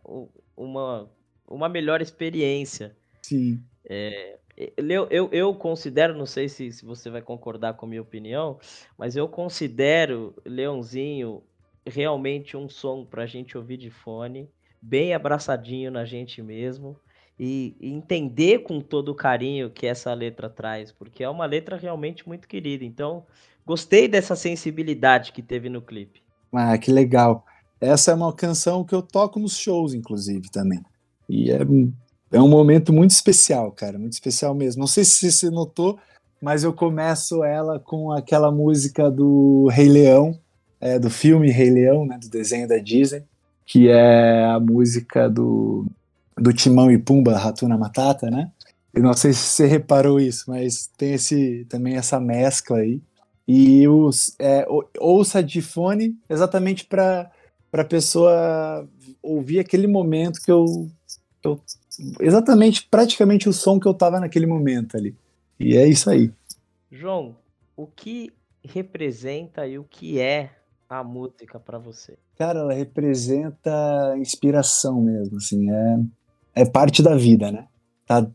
uma, 0.54 1.08
uma 1.48 1.66
melhor 1.66 2.02
experiência. 2.02 2.94
Sim. 3.22 3.58
É, 3.88 4.36
eu, 4.56 5.06
eu, 5.10 5.28
eu 5.32 5.54
considero, 5.54 6.16
não 6.16 6.26
sei 6.26 6.48
se, 6.48 6.72
se 6.72 6.84
você 6.84 7.10
vai 7.10 7.20
concordar 7.20 7.74
com 7.74 7.86
a 7.86 7.88
minha 7.88 8.02
opinião, 8.02 8.58
mas 8.96 9.16
eu 9.16 9.28
considero 9.28 10.34
Leãozinho 10.44 11.42
realmente 11.86 12.56
um 12.56 12.68
som 12.68 13.04
para 13.04 13.24
a 13.24 13.26
gente 13.26 13.56
ouvir 13.56 13.76
de 13.76 13.90
fone, 13.90 14.48
bem 14.80 15.14
abraçadinho 15.14 15.90
na 15.90 16.04
gente 16.04 16.42
mesmo. 16.42 16.96
e, 17.38 17.76
e 17.80 17.92
entender 17.92 18.60
com 18.60 18.80
todo 18.80 19.10
o 19.10 19.14
carinho 19.14 19.70
que 19.70 19.86
essa 19.86 20.12
letra 20.14 20.48
traz, 20.48 20.90
porque 20.90 21.22
é 21.22 21.28
uma 21.28 21.46
letra 21.46 21.76
realmente 21.76 22.26
muito 22.26 22.48
querida. 22.48 22.84
Então, 22.84 23.24
gostei 23.64 24.08
dessa 24.08 24.34
sensibilidade 24.34 25.32
que 25.32 25.42
teve 25.42 25.68
no 25.68 25.82
clipe. 25.82 26.22
Ah, 26.52 26.76
que 26.78 26.90
legal. 26.90 27.44
Essa 27.80 28.12
é 28.12 28.14
uma 28.14 28.32
canção 28.32 28.84
que 28.84 28.94
eu 28.94 29.02
toco 29.02 29.38
nos 29.38 29.56
shows, 29.56 29.92
inclusive, 29.92 30.50
também. 30.50 30.80
E 31.28 31.50
é, 31.50 31.58
é 32.32 32.40
um 32.40 32.48
momento 32.48 32.92
muito 32.92 33.10
especial, 33.10 33.70
cara, 33.72 33.98
muito 33.98 34.12
especial 34.12 34.54
mesmo. 34.54 34.80
Não 34.80 34.86
sei 34.86 35.04
se 35.04 35.30
você 35.30 35.50
notou, 35.50 35.98
mas 36.40 36.64
eu 36.64 36.72
começo 36.72 37.44
ela 37.44 37.78
com 37.78 38.12
aquela 38.12 38.50
música 38.50 39.10
do 39.10 39.68
Rei 39.68 39.88
Leão, 39.88 40.38
é, 40.80 40.98
do 40.98 41.10
filme 41.10 41.50
Rei 41.50 41.70
Leão, 41.70 42.04
né, 42.04 42.18
do 42.18 42.28
desenho 42.28 42.68
da 42.68 42.78
Disney, 42.78 43.22
que 43.64 43.88
é 43.88 44.44
a 44.44 44.60
música 44.60 45.28
do, 45.28 45.86
do 46.36 46.52
Timão 46.52 46.90
e 46.90 46.98
Pumba, 46.98 47.36
Ratuna 47.36 47.76
Matata, 47.76 48.30
né? 48.30 48.50
Eu 48.94 49.02
não 49.02 49.12
sei 49.12 49.32
se 49.32 49.40
você 49.40 49.66
reparou 49.66 50.18
isso, 50.18 50.44
mas 50.48 50.90
tem 50.96 51.12
esse 51.12 51.66
também 51.68 51.96
essa 51.96 52.18
mescla 52.18 52.78
aí. 52.78 53.00
E 53.46 53.86
os, 53.86 54.34
é, 54.38 54.66
ouça 54.98 55.42
de 55.42 55.60
fone 55.60 56.16
exatamente 56.28 56.84
para 56.86 57.30
a 57.72 57.84
pessoa 57.84 58.88
ouvir 59.22 59.58
aquele 59.58 59.86
momento 59.86 60.40
que 60.40 60.50
eu, 60.50 60.88
eu. 61.44 61.60
Exatamente, 62.20 62.86
praticamente 62.90 63.48
o 63.48 63.52
som 63.52 63.78
que 63.80 63.88
eu 63.88 63.94
tava 63.94 64.20
naquele 64.20 64.46
momento 64.46 64.96
ali. 64.96 65.14
E 65.58 65.76
é 65.76 65.86
isso 65.86 66.10
aí. 66.10 66.30
João, 66.90 67.36
o 67.76 67.86
que 67.86 68.32
representa 68.64 69.66
e 69.66 69.78
o 69.78 69.84
que 69.84 70.20
é 70.20 70.50
a 70.88 71.02
música 71.02 71.58
para 71.58 71.78
você? 71.78 72.16
Cara, 72.38 72.60
ela 72.60 72.72
representa 72.72 74.14
inspiração 74.18 75.00
mesmo, 75.00 75.38
assim, 75.38 75.70
é, 75.70 75.98
é 76.62 76.64
parte 76.64 77.02
da 77.02 77.16
vida, 77.16 77.50
né? 77.50 77.66
Tá, 78.06 78.26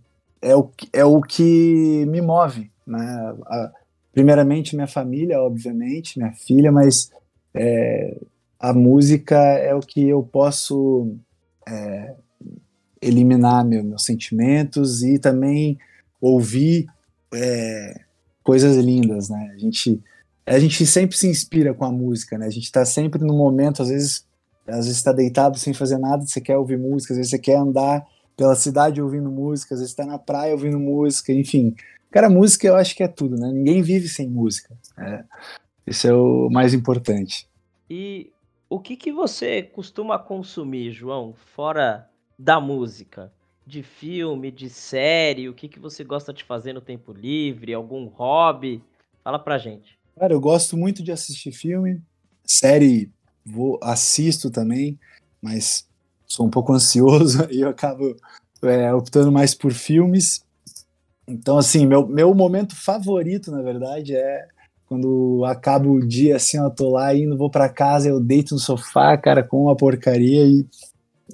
é, 0.41 0.56
o, 0.56 0.69
é 0.91 1.06
o 1.06 1.21
que 1.21 2.06
me 2.08 2.21
move, 2.21 2.71
né? 2.86 3.36
A, 3.45 3.71
primeiramente 4.12 4.76
minha 4.76 4.88
família, 4.88 5.41
obviamente, 5.41 6.17
minha 6.17 6.34
filha, 6.34 6.71
mas 6.71 7.12
é, 7.54 8.17
a 8.60 8.74
música 8.74 9.38
é 9.38 9.74
o 9.74 9.80
que 9.80 10.10
eu 10.10 10.24
posso 10.24 11.15
é, 11.67 12.15
eliminar 13.01 13.65
meu, 13.65 13.83
meus 13.83 14.03
sentimentos 14.03 15.01
e 15.01 15.17
também 15.17 15.77
ouvir 16.19 16.87
é, 17.33 18.01
coisas 18.43 18.77
lindas, 18.77 19.29
né? 19.29 19.51
A 19.53 19.57
gente 19.57 20.01
a 20.45 20.59
gente 20.59 20.85
sempre 20.85 21.17
se 21.17 21.27
inspira 21.27 21.73
com 21.73 21.85
a 21.85 21.91
música, 21.91 22.37
né? 22.37 22.45
A 22.45 22.49
gente 22.49 22.65
está 22.65 22.83
sempre 22.83 23.23
no 23.23 23.33
momento, 23.33 23.81
às 23.81 23.89
vezes, 23.89 24.27
às 24.67 24.85
vezes 24.85 24.97
está 24.97 25.11
deitado 25.11 25.57
sem 25.57 25.73
fazer 25.73 25.97
nada, 25.97 26.25
você 26.25 26.41
quer 26.41 26.57
ouvir 26.57 26.77
música, 26.77 27.13
às 27.13 27.17
vezes 27.17 27.29
você 27.29 27.39
quer 27.39 27.57
andar 27.57 28.05
pela 28.35 28.55
cidade 28.55 29.01
ouvindo 29.01 29.29
música, 29.29 29.75
às 29.75 29.79
vezes 29.79 29.91
está 29.91 30.05
na 30.05 30.17
praia 30.17 30.53
ouvindo 30.53 30.79
música, 30.79 31.31
enfim. 31.31 31.75
Cara, 32.09 32.29
música 32.29 32.67
eu 32.67 32.75
acho 32.75 32.95
que 32.95 33.03
é 33.03 33.07
tudo, 33.07 33.37
né? 33.37 33.49
Ninguém 33.51 33.81
vive 33.81 34.09
sem 34.09 34.27
música. 34.27 34.75
É, 34.97 35.23
esse 35.85 36.07
é 36.07 36.13
o 36.13 36.49
mais 36.49 36.73
importante. 36.73 37.47
E 37.89 38.31
o 38.69 38.79
que, 38.79 38.95
que 38.95 39.11
você 39.11 39.61
costuma 39.61 40.17
consumir, 40.17 40.91
João, 40.91 41.33
fora 41.55 42.09
da 42.41 42.60
música? 42.60 43.32
De 43.65 43.84
filme, 43.84 44.51
de 44.51 44.69
série? 44.69 45.47
O 45.47 45.54
que, 45.54 45.67
que 45.67 45.80
você 45.80 46.04
gosta 46.04 46.34
de 46.34 46.43
fazer 46.43 46.73
no 46.73 46.82
tempo 46.82 47.13
livre? 47.13 47.73
Algum 47.73 48.08
hobby? 48.08 48.84
Fala 49.23 49.38
pra 49.38 49.60
gente. 49.60 49.97
Cara, 50.19 50.34
eu 50.34 50.41
gosto 50.41 50.75
muito 50.75 51.04
de 51.04 51.12
assistir 51.12 51.51
filme, 51.51 52.01
série 52.43 53.12
vou 53.45 53.80
assisto 53.82 54.49
também, 54.49 54.99
mas 55.41 55.88
sou 56.25 56.45
um 56.45 56.49
pouco 56.49 56.73
ansioso 56.73 57.47
e 57.51 57.62
eu 57.62 57.69
acabo 57.69 58.15
é, 58.63 58.93
optando 58.93 59.32
mais 59.32 59.54
por 59.54 59.71
filmes. 59.71 60.43
Então, 61.27 61.58
assim, 61.58 61.86
meu, 61.86 62.08
meu 62.08 62.34
momento 62.34 62.75
favorito, 62.75 63.51
na 63.51 63.62
verdade, 63.62 64.15
é 64.15 64.47
quando 64.88 65.45
acaba 65.45 65.88
o 65.88 66.06
dia, 66.06 66.36
assim, 66.36 66.58
eu 66.58 66.69
tô 66.69 66.89
lá 66.89 67.15
indo, 67.15 67.38
vou 67.38 67.49
para 67.49 67.69
casa, 67.69 68.10
eu 68.10 68.19
deito 68.19 68.56
no 68.56 68.60
sofá, 68.60 69.15
cara, 69.17 69.41
com 69.41 69.63
uma 69.63 69.75
porcaria 69.75 70.45
e 70.45 70.65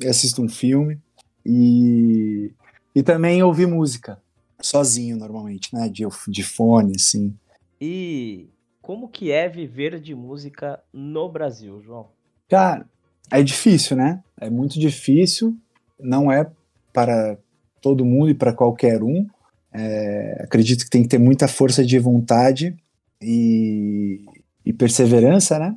assisto 0.06 0.42
um 0.42 0.50
filme. 0.50 1.00
E, 1.46 2.52
e 2.94 3.02
também 3.04 3.42
ouvir 3.42 3.68
música, 3.68 4.20
sozinho, 4.62 5.18
normalmente, 5.18 5.74
né, 5.74 5.88
de, 5.88 6.04
de 6.28 6.44
fone, 6.44 6.94
assim. 6.96 7.34
E 7.80 8.48
como 8.82 9.08
que 9.08 9.32
é 9.32 9.48
viver 9.48 10.00
de 10.00 10.16
música 10.16 10.80
no 10.94 11.30
Brasil, 11.30 11.82
João? 11.82 12.08
Cara, 12.50 12.86
é 13.30 13.44
difícil, 13.44 13.98
né? 13.98 14.24
É 14.40 14.50
muito 14.50 14.80
difícil. 14.80 15.56
Não 16.00 16.32
é 16.32 16.50
para 16.94 17.38
todo 17.82 18.06
mundo 18.06 18.30
e 18.30 18.34
para 18.34 18.54
qualquer 18.54 19.04
um. 19.04 19.28
É, 19.74 20.42
acredito 20.44 20.84
que 20.84 20.90
tem 20.90 21.04
que 21.04 21.10
ter 21.10 21.18
muita 21.18 21.48
força 21.48 21.86
de 21.86 22.00
vontade 22.00 22.76
e, 23.22 24.26
e 24.66 24.74
perseverança, 24.74 25.60
né? 25.60 25.76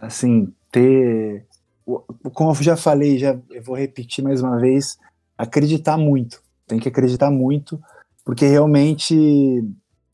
Assim, 0.00 0.52
ter. 0.70 1.46
Como 2.32 2.50
eu 2.50 2.54
já 2.54 2.76
falei, 2.76 3.18
já 3.18 3.38
eu 3.50 3.62
vou 3.62 3.76
repetir 3.76 4.22
mais 4.22 4.42
uma 4.42 4.58
vez, 4.58 4.98
acreditar 5.36 5.96
muito. 5.96 6.42
Tem 6.66 6.78
que 6.78 6.88
acreditar 6.88 7.30
muito, 7.30 7.80
porque 8.24 8.46
realmente 8.46 9.64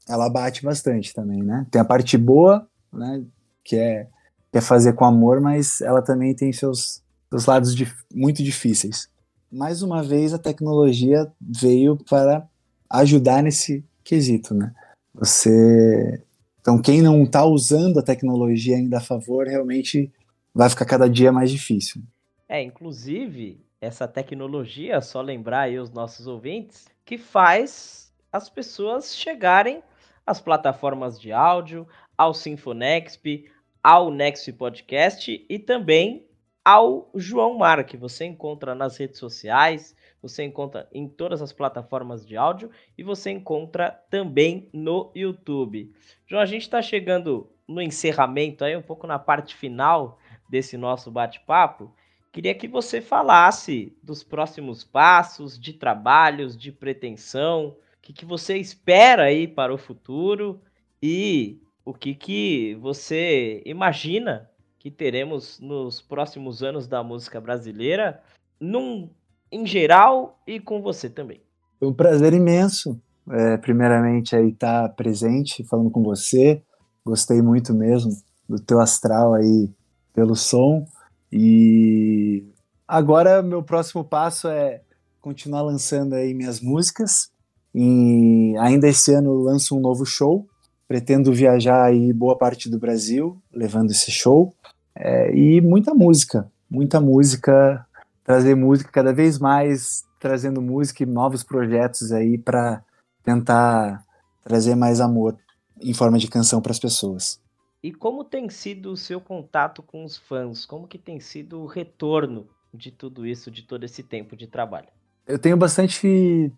ela 0.08 0.28
bate 0.30 0.62
bastante 0.62 1.12
também, 1.12 1.42
né? 1.42 1.66
Tem 1.70 1.80
a 1.80 1.84
parte 1.84 2.16
boa, 2.16 2.66
né? 2.92 3.22
Que 3.64 3.76
é, 3.76 4.06
que 4.50 4.58
é 4.58 4.60
fazer 4.60 4.94
com 4.94 5.04
amor, 5.04 5.40
mas 5.40 5.80
ela 5.80 6.00
também 6.00 6.34
tem 6.34 6.52
seus, 6.52 7.02
seus 7.28 7.46
lados 7.46 7.74
muito 8.14 8.42
difíceis. 8.42 9.08
Mais 9.50 9.82
uma 9.82 10.02
vez, 10.02 10.32
a 10.32 10.38
tecnologia 10.38 11.30
veio 11.40 11.96
para 12.08 12.46
ajudar 12.90 13.42
nesse 13.42 13.84
quesito, 14.04 14.54
né? 14.54 14.72
Você. 15.14 16.22
Então, 16.60 16.80
quem 16.80 17.00
não 17.00 17.22
está 17.22 17.44
usando 17.44 17.98
a 17.98 18.02
tecnologia 18.02 18.76
ainda 18.76 18.98
a 18.98 19.00
favor, 19.00 19.46
realmente 19.46 20.12
vai 20.56 20.70
ficar 20.70 20.86
cada 20.86 21.08
dia 21.08 21.30
mais 21.30 21.50
difícil. 21.50 22.02
É, 22.48 22.62
inclusive, 22.62 23.60
essa 23.78 24.08
tecnologia, 24.08 25.02
só 25.02 25.20
lembrar 25.20 25.62
aí 25.62 25.78
os 25.78 25.90
nossos 25.90 26.26
ouvintes, 26.26 26.88
que 27.04 27.18
faz 27.18 28.10
as 28.32 28.48
pessoas 28.48 29.14
chegarem 29.14 29.82
às 30.26 30.40
plataformas 30.40 31.20
de 31.20 31.30
áudio, 31.30 31.86
ao 32.16 32.32
Sinfonexp, 32.32 33.50
ao 33.82 34.10
Next 34.10 34.50
Podcast 34.54 35.46
e 35.46 35.58
também 35.58 36.26
ao 36.64 37.10
João 37.14 37.58
Mar, 37.58 37.84
que 37.84 37.96
você 37.96 38.24
encontra 38.24 38.74
nas 38.74 38.96
redes 38.96 39.18
sociais, 39.18 39.94
você 40.22 40.42
encontra 40.42 40.88
em 40.90 41.06
todas 41.06 41.42
as 41.42 41.52
plataformas 41.52 42.26
de 42.26 42.34
áudio 42.34 42.70
e 42.96 43.02
você 43.02 43.30
encontra 43.30 43.90
também 44.08 44.70
no 44.72 45.12
YouTube. 45.14 45.92
João, 46.26 46.40
a 46.40 46.46
gente 46.46 46.62
está 46.62 46.80
chegando 46.80 47.48
no 47.68 47.82
encerramento 47.82 48.64
aí, 48.64 48.74
um 48.74 48.82
pouco 48.82 49.06
na 49.06 49.18
parte 49.18 49.54
final 49.54 50.18
desse 50.48 50.76
nosso 50.76 51.10
bate-papo. 51.10 51.92
Queria 52.32 52.54
que 52.54 52.68
você 52.68 53.00
falasse 53.00 53.96
dos 54.02 54.22
próximos 54.22 54.84
passos 54.84 55.58
de 55.58 55.72
trabalhos, 55.72 56.56
de 56.56 56.70
pretensão, 56.70 57.76
que, 58.06 58.12
que 58.12 58.24
você 58.24 58.56
espera 58.56 59.24
aí 59.24 59.48
para 59.48 59.74
o 59.74 59.78
futuro 59.78 60.60
e 61.02 61.58
o 61.84 61.92
que, 61.92 62.14
que 62.14 62.76
você 62.80 63.62
imagina 63.66 64.48
que 64.78 64.92
teremos 64.92 65.58
nos 65.58 66.00
próximos 66.00 66.62
anos 66.62 66.86
da 66.86 67.02
música 67.02 67.40
brasileira, 67.40 68.22
num, 68.60 69.10
em 69.50 69.66
geral 69.66 70.40
e 70.46 70.60
com 70.60 70.80
você 70.80 71.10
também. 71.10 71.40
Foi 71.80 71.88
um 71.88 71.92
prazer 71.92 72.32
imenso, 72.32 73.00
é, 73.28 73.56
primeiramente, 73.56 74.36
aí 74.36 74.50
estar 74.50 74.88
presente, 74.90 75.64
falando 75.64 75.90
com 75.90 76.04
você. 76.04 76.62
Gostei 77.04 77.42
muito 77.42 77.74
mesmo 77.74 78.12
do 78.48 78.60
teu 78.60 78.80
astral 78.80 79.34
aí 79.34 79.68
pelo 80.16 80.34
som. 80.34 80.86
E 81.30 82.42
agora 82.88 83.42
meu 83.42 83.62
próximo 83.62 84.02
passo 84.02 84.48
é 84.48 84.80
continuar 85.20 85.60
lançando 85.60 86.14
aí 86.14 86.32
minhas 86.32 86.58
músicas 86.58 87.30
e 87.74 88.54
ainda 88.58 88.88
esse 88.88 89.12
ano 89.12 89.34
lanço 89.34 89.76
um 89.76 89.80
novo 89.80 90.06
show. 90.06 90.48
Pretendo 90.88 91.32
viajar 91.32 91.84
aí 91.84 92.12
boa 92.12 92.38
parte 92.38 92.70
do 92.70 92.78
Brasil 92.78 93.36
levando 93.52 93.90
esse 93.90 94.10
show. 94.10 94.54
É, 94.94 95.36
e 95.36 95.60
muita 95.60 95.92
música, 95.92 96.50
muita 96.70 96.98
música, 97.00 97.84
trazer 98.24 98.54
música 98.54 98.90
cada 98.90 99.12
vez 99.12 99.38
mais, 99.38 100.04
trazendo 100.18 100.62
música 100.62 101.02
e 101.02 101.06
novos 101.06 101.42
projetos 101.42 102.12
aí 102.12 102.38
para 102.38 102.82
tentar 103.22 104.02
trazer 104.44 104.76
mais 104.76 105.00
amor 105.00 105.36
em 105.82 105.92
forma 105.92 106.18
de 106.18 106.28
canção 106.28 106.62
para 106.62 106.72
as 106.72 106.78
pessoas. 106.78 107.38
E 107.82 107.92
como 107.92 108.24
tem 108.24 108.48
sido 108.48 108.92
o 108.92 108.96
seu 108.96 109.20
contato 109.20 109.82
com 109.82 110.04
os 110.04 110.16
fãs? 110.16 110.64
Como 110.64 110.88
que 110.88 110.98
tem 110.98 111.20
sido 111.20 111.60
o 111.60 111.66
retorno 111.66 112.48
de 112.72 112.90
tudo 112.90 113.26
isso, 113.26 113.50
de 113.50 113.62
todo 113.62 113.84
esse 113.84 114.02
tempo 114.02 114.36
de 114.36 114.46
trabalho? 114.46 114.88
Eu 115.26 115.38
tenho 115.38 115.56
bastante 115.56 116.52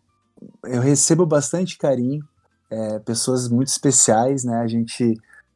eu 0.65 0.81
recebo 0.81 1.27
bastante 1.27 1.77
carinho, 1.77 2.25
é, 2.71 2.99
pessoas 3.01 3.49
muito 3.49 3.69
especiais, 3.69 4.45
né? 4.45 4.57
A 4.59 4.67
gente 4.67 5.15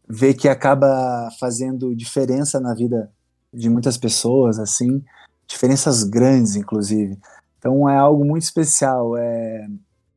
vê 0.08 0.34
que 0.34 0.48
acaba 0.48 1.28
fazendo 1.38 1.94
diferença 1.94 2.60
na 2.60 2.74
vida 2.74 3.10
de 3.52 3.68
muitas 3.68 3.96
pessoas, 3.96 4.58
assim, 4.58 5.02
diferenças 5.46 6.04
grandes, 6.04 6.56
inclusive. 6.56 7.18
Então 7.58 7.88
é 7.88 7.96
algo 7.96 8.24
muito 8.24 8.42
especial, 8.42 9.16
é, 9.16 9.68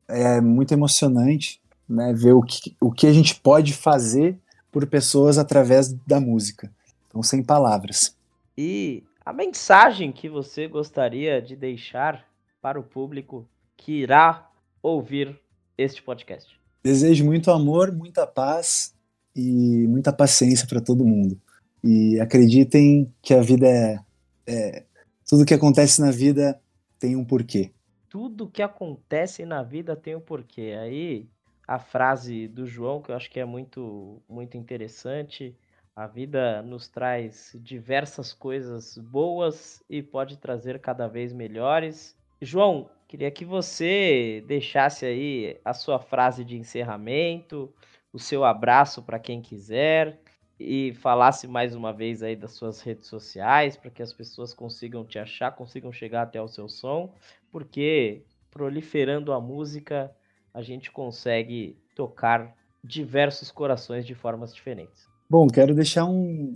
é 0.07 0.41
muito 0.41 0.73
emocionante 0.73 1.61
né, 1.87 2.13
ver 2.13 2.33
o 2.33 2.41
que, 2.41 2.75
o 2.81 2.91
que 2.91 3.05
a 3.05 3.13
gente 3.13 3.35
pode 3.35 3.73
fazer 3.73 4.39
por 4.75 4.85
pessoas 4.85 5.37
através 5.37 5.93
da 6.05 6.19
música. 6.19 6.69
Então, 7.07 7.23
sem 7.23 7.41
palavras. 7.41 8.13
E 8.57 9.03
a 9.25 9.31
mensagem 9.31 10.11
que 10.11 10.27
você 10.27 10.67
gostaria 10.67 11.41
de 11.41 11.55
deixar 11.55 12.27
para 12.61 12.77
o 12.77 12.83
público 12.83 13.47
que 13.77 13.93
irá 13.93 14.51
ouvir 14.83 15.39
este 15.77 16.03
podcast? 16.03 16.59
Desejo 16.83 17.23
muito 17.23 17.51
amor, 17.51 17.89
muita 17.89 18.27
paz 18.27 18.93
e 19.33 19.87
muita 19.87 20.11
paciência 20.11 20.67
para 20.67 20.81
todo 20.81 21.05
mundo. 21.05 21.39
E 21.81 22.19
acreditem 22.19 23.09
que 23.21 23.33
a 23.33 23.39
vida 23.39 23.67
é, 23.69 23.99
é. 24.45 24.83
Tudo 25.25 25.45
que 25.45 25.53
acontece 25.53 26.01
na 26.01 26.11
vida 26.11 26.59
tem 26.99 27.15
um 27.15 27.23
porquê. 27.23 27.71
Tudo 28.09 28.49
que 28.49 28.61
acontece 28.61 29.45
na 29.45 29.63
vida 29.63 29.95
tem 29.95 30.17
um 30.17 30.21
porquê. 30.21 30.75
Aí 30.77 31.29
a 31.67 31.79
frase 31.79 32.47
do 32.47 32.65
João, 32.65 33.01
que 33.01 33.11
eu 33.11 33.15
acho 33.15 33.29
que 33.29 33.39
é 33.39 33.45
muito, 33.45 34.21
muito 34.27 34.57
interessante. 34.57 35.55
A 35.95 36.07
vida 36.07 36.61
nos 36.61 36.87
traz 36.87 37.55
diversas 37.59 38.33
coisas 38.33 38.97
boas 38.97 39.83
e 39.89 40.03
pode 40.03 40.37
trazer 40.37 40.79
cada 40.79 41.07
vez 41.07 41.31
melhores. 41.31 42.15
João, 42.41 42.89
queria 43.07 43.31
que 43.31 43.45
você 43.45 44.43
deixasse 44.45 45.05
aí 45.05 45.59
a 45.63 45.73
sua 45.73 45.99
frase 45.99 46.43
de 46.43 46.57
encerramento, 46.57 47.73
o 48.11 48.19
seu 48.19 48.43
abraço 48.43 49.01
para 49.01 49.19
quem 49.19 49.41
quiser 49.41 50.19
e 50.59 50.93
falasse 50.95 51.47
mais 51.47 51.75
uma 51.75 51.91
vez 51.91 52.23
aí 52.23 52.35
das 52.35 52.51
suas 52.51 52.81
redes 52.81 53.07
sociais 53.07 53.75
para 53.75 53.89
que 53.89 54.01
as 54.01 54.13
pessoas 54.13 54.53
consigam 54.53 55.05
te 55.05 55.17
achar, 55.17 55.51
consigam 55.51 55.91
chegar 55.91 56.23
até 56.23 56.41
o 56.41 56.47
seu 56.47 56.69
som, 56.69 57.13
porque 57.51 58.23
proliferando 58.51 59.33
a 59.33 59.39
música 59.39 60.15
a 60.55 60.61
gente 60.61 60.89
consegue 60.89 61.75
tocar 61.93 62.55
diversos 62.81 63.51
corações 63.51 64.05
de 64.05 64.15
formas 64.15 64.55
diferentes. 64.55 65.05
Bom, 65.29 65.47
quero 65.47 65.75
deixar 65.75 66.05
um 66.05 66.53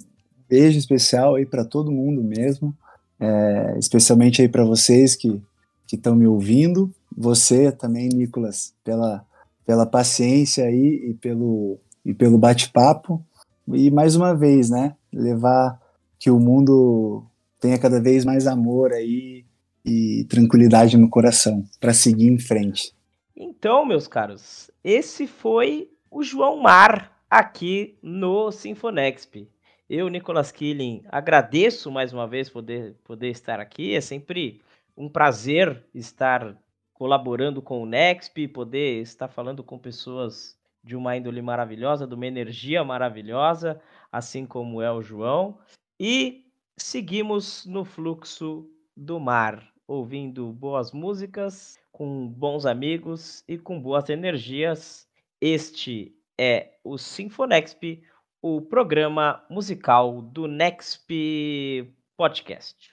beijo 0.47 0.79
especial 0.79 1.35
aí 1.35 1.45
para 1.45 1.65
todo 1.65 1.91
mundo 1.91 2.23
mesmo, 2.23 2.73
é, 3.19 3.77
especialmente 3.77 4.41
aí 4.41 4.47
para 4.47 4.63
vocês 4.63 5.15
que 5.15 5.41
que 5.85 5.95
estão 5.95 6.15
me 6.15 6.27
ouvindo, 6.27 6.93
você 7.17 7.71
também, 7.71 8.09
Nicolas, 8.09 8.73
pela 8.83 9.25
pela 9.65 9.85
paciência 9.85 10.63
aí 10.65 11.09
e 11.09 11.13
pelo 11.15 11.79
e 12.05 12.13
pelo 12.13 12.37
bate-papo 12.37 13.23
e 13.67 13.91
mais 13.91 14.15
uma 14.15 14.33
vez, 14.33 14.69
né, 14.69 14.95
levar 15.11 15.79
que 16.17 16.31
o 16.31 16.39
mundo 16.39 17.23
tenha 17.59 17.77
cada 17.77 17.99
vez 17.99 18.23
mais 18.23 18.47
amor 18.47 18.93
aí 18.93 19.43
e 19.83 20.25
tranquilidade 20.29 20.97
no 20.97 21.09
coração 21.09 21.65
para 21.79 21.93
seguir 21.93 22.27
em 22.27 22.39
frente. 22.39 22.93
Então, 23.41 23.85
meus 23.85 24.05
caros, 24.05 24.69
esse 24.83 25.25
foi 25.25 25.89
o 26.11 26.21
João 26.21 26.57
Mar 26.57 27.23
aqui 27.29 27.97
no 28.03 28.51
Sinfonexp. 28.51 29.49
Eu, 29.89 30.09
Nicolas 30.09 30.51
Killing, 30.51 31.05
agradeço 31.07 31.89
mais 31.89 32.11
uma 32.11 32.27
vez 32.27 32.49
poder, 32.49 32.95
poder 33.05 33.29
estar 33.29 33.61
aqui. 33.61 33.95
É 33.95 34.01
sempre 34.01 34.61
um 34.95 35.07
prazer 35.07 35.85
estar 35.95 36.53
colaborando 36.93 37.61
com 37.61 37.81
o 37.81 37.85
Nexp, 37.85 38.45
poder 38.49 39.01
estar 39.01 39.29
falando 39.29 39.63
com 39.63 39.79
pessoas 39.79 40.59
de 40.83 40.97
uma 40.97 41.15
índole 41.15 41.41
maravilhosa, 41.41 42.05
de 42.05 42.15
uma 42.15 42.27
energia 42.27 42.83
maravilhosa, 42.83 43.81
assim 44.11 44.45
como 44.45 44.81
é 44.81 44.91
o 44.91 45.01
João. 45.01 45.57
E 45.97 46.45
seguimos 46.75 47.65
no 47.65 47.85
fluxo 47.85 48.69
do 48.97 49.17
mar, 49.17 49.65
ouvindo 49.87 50.51
boas 50.51 50.91
músicas 50.91 51.79
com 51.99 52.29
bons 52.29 52.65
amigos 52.65 53.43
e 53.45 53.57
com 53.57 53.77
boas 53.77 54.09
energias. 54.09 55.05
Este 55.41 56.15
é 56.39 56.69
o 56.81 56.97
Sinfonexp, 56.97 58.01
o 58.41 58.61
programa 58.61 59.45
musical 59.49 60.21
do 60.21 60.47
Nexp 60.47 61.93
Podcast. 62.15 62.89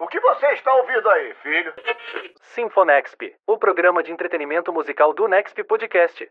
O 0.00 0.06
que 0.06 0.18
você 0.18 0.46
está 0.54 0.74
ouvindo 0.74 1.10
aí, 1.10 1.34
filho? 1.42 1.74
Sinfonexp, 2.40 3.34
o 3.46 3.58
programa 3.58 4.02
de 4.02 4.10
entretenimento 4.10 4.72
musical 4.72 5.12
do 5.12 5.28
Nexp 5.28 5.62
Podcast. 5.64 6.26